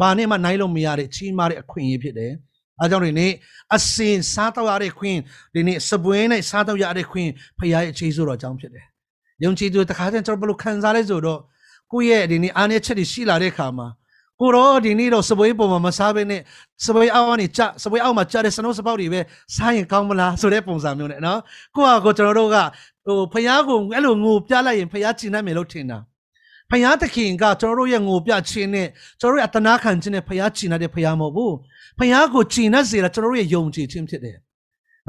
[0.02, 2.32] ဘာနဲ့မှနိုင်လို့မရတဲ့ချီးမားတဲ့အခွင့်အရေးဖြစ်တယ်။
[2.80, 3.32] အားကြောင့်ဒီနေ့
[3.76, 5.18] အစင်စားတော့ရတဲ့ခွင့်
[5.56, 8.86] ဒီနေ့စပွဲနဲ့စားတော့ရတဲ့ခွင့်ဖခင်ရဲ့အခြေဆိုတော်အကြောင်းဖြစ်တယ်။
[9.44, 11.40] ယုံကြည်သူတခါတည်းကျွန်တော်ဘယ်လိုခံစားလဲဆိုတော့
[11.92, 13.88] ကိုယ့်ရဲ့ဒီနေ့အားနည်းချက်တွေရှိလာတဲ့အခါမှာ
[14.42, 16.42] ကိုတော့ဒီနေ့တော့စပွဲပုံမှာမစားဘဲနဲ့
[16.86, 19.20] စပွဲအောက်ကနေကြစပွဲအောက်မှာကြတဲ့စနိုးစပေါက်တွေပဲ
[19.56, 21.40] စားရင်ကောင်းမလားဆိုတဲ့ပုံစံမျိုးနဲ့နော်
[21.76, 22.58] ကိုကကိုကျွန်တော်တို့က
[23.06, 25.98] ဟိုဖះကိုအဲ့လိုငိုပြလိုက်ရင်ဖះကျင်နိုင်မယ်လို့ထင်တာ
[26.72, 28.88] ဖယားသခင်ကကျွန်တော်တို့ရဲ့ငိုပြခြင်းနဲ့
[29.20, 31.56] ကျွန်တော်တို့ရဲ့အတနာခံခြင်းနဲ့ဖယားချီနေတဲ့ဖယားမဟုတ်ဘူး
[32.00, 34.38] ဖယားကိုချီနှက်စေတာကျွန်တော်တို့ရဲ့ယုံကြည်ခြင်းဖြစ်တယ်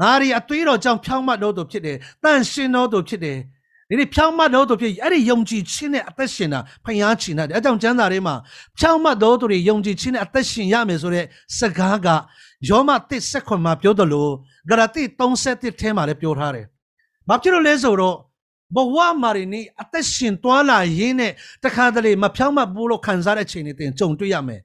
[0.01, 3.37] ငါဒီအသွေးတော်ကြောင့်ဖြောင်းမတ်တော်သူဖြစ်တယ်တန့်ရှင်းတော်သူဖြစ်တယ်
[3.89, 8.35] ဒီနေ့ဖြောင်းမတ်တော်သူဖြစ်အဲ့ဒီယုံကြည်ခြင်းနဲ့အသက်ရှင်တာဖယားချီနှက်တယ်အဲကြောင့်ကျမ်းစာထဲမှာ
[8.79, 11.25] ဖြောင်းမတ်တော်သူတွေယုံကြည်ခြင်းနဲ့အသက်ရှင်ရမယ်ဆိုတဲ့
[11.57, 12.07] စကားက
[12.69, 14.31] ယောမတစ်ဆက်ခွန်မှာပြောတယ်လို့
[14.69, 16.65] ဂရတိ31ထဲမှာလည်းပြောထားတယ်
[17.27, 18.15] ဘာဖြစ်လို့လဲဆိုတော့
[18.75, 21.31] ဘဝမှာနေနေအသက်ရှင်သွားလာရင်းနဲ့
[21.63, 24.61] တခါတလေမဖြောင်းမဘူးလို့ခံစားတဲ့ချိန်တွေတင်ကြုံတွေ့ရမယ်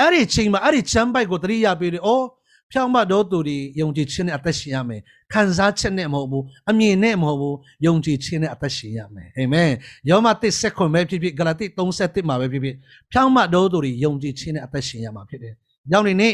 [0.00, 2.26] အဲ့ဒီချိန်မှာအဲ့ဒီချမ်းပိုက်ကိုတတိယပေးတယ်အော်
[2.72, 5.00] ဖြောင်းမတော့သူတွေယုံကြည်ခြင်းနဲ့အသက်ရှင်ရမယ်
[5.32, 9.70] ခံစားချက်နဲ့မဟုတ်ဘူးအမြင်နဲ့မဟုတ်ဘူးယုံကြည်ခြင်းနဲ့အသက်ရှင်ရမယ်အာမင်
[10.10, 12.76] ယောမတစ်ဆက်ခွန်ပဲဖြစ်ဖြစ်ဂလာတိ31မှာပဲဖြစ်ဖြစ်
[13.12, 15.54] ဖြောင်းမတော့သူတွေယုံကြည်ခြင်းနဲ့အသက်ရှင်ရမှာဖြစ်တယ်။
[15.90, 16.32] ကြောင့်ဒီနေ့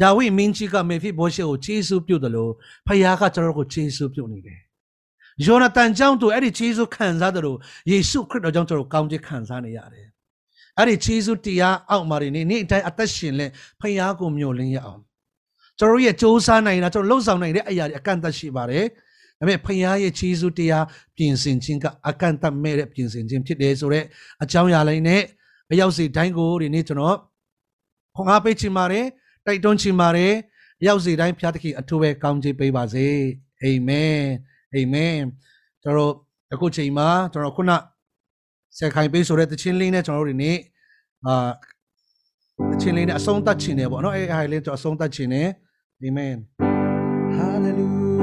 [0.00, 2.52] ဒါဝိမင်းကြီးကမေဖိဘောရှေကိုခြေဆုပ်ပြုတ်တယ်လို့
[2.86, 4.60] ဖခင်ကကျွန်တော်တို့ကိုခြေဆုပ်ပြုတ်နေတယ်။
[5.46, 7.58] ယောနသန်ကြောင့်သူအဲ့ဒီခြေဆုပ်ခံစားတယ်လို့
[7.90, 10.06] ယေရှုခရစ်တော်ကြောင့်ကျွန်တော်တို့ကောင်းချီးခံစားနေရတယ်။
[10.78, 13.46] အဲ့ဒီခြေဆုပ်တရားအောက်မှာနေနေ့အတိုင်းအသက်ရှင်လဲ
[13.80, 15.00] ဖခင်ကိုမျှော်လင့်ရအောင်။
[15.78, 18.84] ကျွန်တော်တို့ရဲ့စ조사နိုင်တာကျွန်တော်လှုပ်ဆောင်နိုင်တဲ့အရာတွေအကန့်အသတ်ရှိပါတယ်။
[19.38, 20.84] ဒါပေမဲ့ဖခင်ရဲ့ခြေဆုပ်တရား
[21.16, 24.06] ပြင်ဆင်ခြင်းကအကန့်အသတ်မဲ့တဲ့ပြင်ဆင်ခြင်းဖြစ်တယ်ဆိုတော့
[24.42, 25.22] အကြောင်းအရာလေးနဲ့
[25.72, 27.16] အရောက်စီတိုင်းကိုဒီနေ့ကျွန်တော်
[28.16, 29.06] ခွန်အားပေးချင်ပါတယ်
[29.46, 30.32] တိုက်တွန်းချင်ပါတယ်
[30.86, 33.06] ရောက်စီတိုင်းဖျားသခင်အထူးပဲကောင်းချီးပေးပါစေ
[33.62, 34.20] အာမင်
[34.74, 35.16] အာမင်
[35.82, 36.12] ကျွန်တော်
[36.52, 37.72] အခုချိန်မှာကျွန်တော်ခုန
[38.78, 40.56] ဆက်ခိုင်ပေးဆိုတဲ့တခြင်းလေးနဲ့ကျွန်တော်တို့ဒီနေ့
[41.26, 41.50] အာ
[42.70, 45.48] တခြင်းလေးနဲ့အဆုံးသတ်ခြင်းတယ်ပေါ့နော်အဲအဲလေးကျွန်တော်အဆုံးသတ်ခြင်းတယ်
[46.00, 46.36] အာမင်
[47.36, 48.22] hallelujah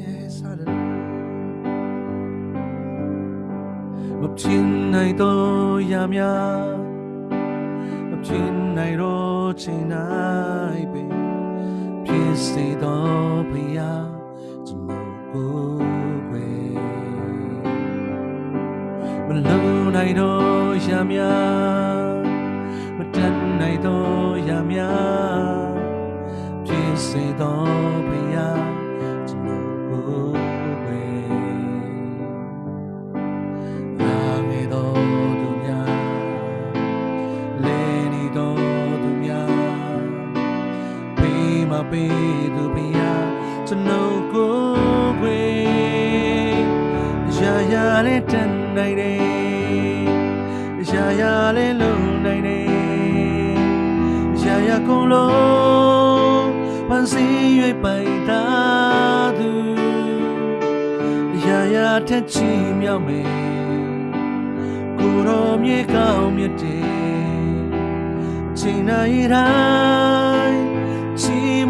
[0.00, 0.94] yes hallelujah
[4.20, 6.20] မဖြစ်နိုင်တော့ရမြ
[8.10, 10.08] မဖြစ်နိုင်တော့ချိန်နို
[10.76, 11.25] င်ပဲ
[12.16, 14.08] ဖြစ်စေတော့ဖယား
[14.68, 16.48] ကျွန်တော်ကိုယ်ပဲ
[19.26, 21.20] မလုံးနိုင်တော့ရမြ
[22.96, 24.80] မတတ်နိုင်တော့ရမြ
[26.66, 28.65] ဖြစ်စေတော့ဖယား
[41.90, 43.00] ပေးမပေးသူပေးရ
[43.66, 44.54] ကျွန်တော်ကို
[45.04, 46.58] ယ်ွယ်
[47.38, 49.20] ရာရာလေးတန်နိုင်တယ်
[50.92, 52.66] ရာရာလေးလုံနိုင်တယ်
[54.44, 56.50] ရာရာကုန်လုံး
[56.88, 57.24] ပန်းစီ၍
[57.82, 58.44] ပိုင်တာ
[59.38, 59.50] သူ
[61.46, 63.30] ရာရာထက်ချီမြောက်မယ်
[64.98, 66.86] ကိုရောမြေကောင်းမြတ်တယ်
[68.50, 70.25] အချိန်တိုင်းတိုင်းချီး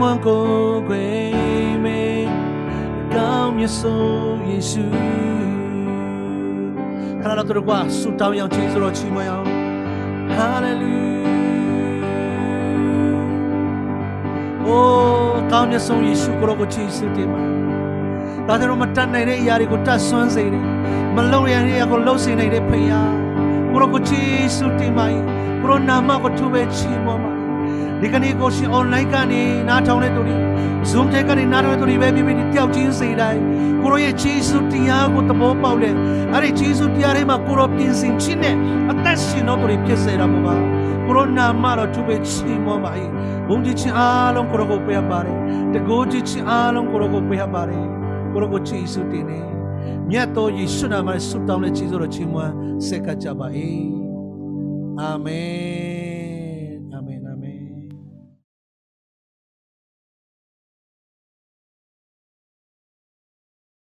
[0.00, 1.04] မွမ်းကိုယ်ခွေ
[1.84, 2.00] မေ
[3.14, 4.84] ကောင်းမြတ်ဆုံးယေရှု
[7.20, 9.46] ခဏတော့တို့ကဆူတောင်းအောင်ချီးဆိုတော့ချီးမွမ်းအောင်
[10.36, 11.06] Hallelujah
[14.66, 17.42] အိုးကောင်းမြတ်ဆုံးယေရှုကိုရောကိုချီးဆုတင်ပါ
[18.46, 20.64] ဒါကြောင့်မတတ်နိုင်တဲ့အရာတွေကိုတတ်ဆွမ်းစေတယ်
[21.16, 22.86] မလုံရတဲ့အရာကိုလုံစေနိုင်တဲ့ဖခင်
[23.70, 25.06] ကိုရောကိုချီးဆုတင်ပါ
[25.60, 27.35] ကိုရောနာမကိုထူပဲချီးမွမ်းပါ
[28.02, 30.36] ဒီကနေ့ကိုရှင် online ကနေနားထောင်တဲ့သူတွေ
[30.90, 33.42] Zoom ထဲကနေနားထောင်တဲ့သူတွေပဲပြပြတယောက်ချင်းစေတိုင်း
[33.82, 35.94] ကိုရောရဲ့ချီးဆုတရားကိုသဘောပေါက်တဲ့
[36.32, 38.56] အဲ့ဒီချီးဆုတရားတွေမှာကိုရောပြင်ဆင်ခြင်းနဲ့
[38.90, 40.56] အသက်ရှင်တော်သူတွေဖြစ်စေတာမို့ပါ
[41.06, 42.92] ကိုရောနာမတော်ထူပဲချီးမွမ်းပါ၏
[43.46, 45.38] ဘုန်းကြီးချင်းအားလုံးကိုရောကိုပေးပါတယ်
[45.74, 47.86] တကိုးကြီးချင်းအားလုံးကိုရောကိုပေးပါတယ်
[48.32, 49.40] ကိုရောကိုချီးဆုတင်နေ
[50.10, 52.52] မြတ်တော်ယေရှုနာမနဲ့ဆုတောင်းတဲ့ချီးဆိုတော်ချီးမွမ်း
[52.86, 53.46] ဆက်ကပ်ကြပါ၏
[55.00, 55.85] အာမင်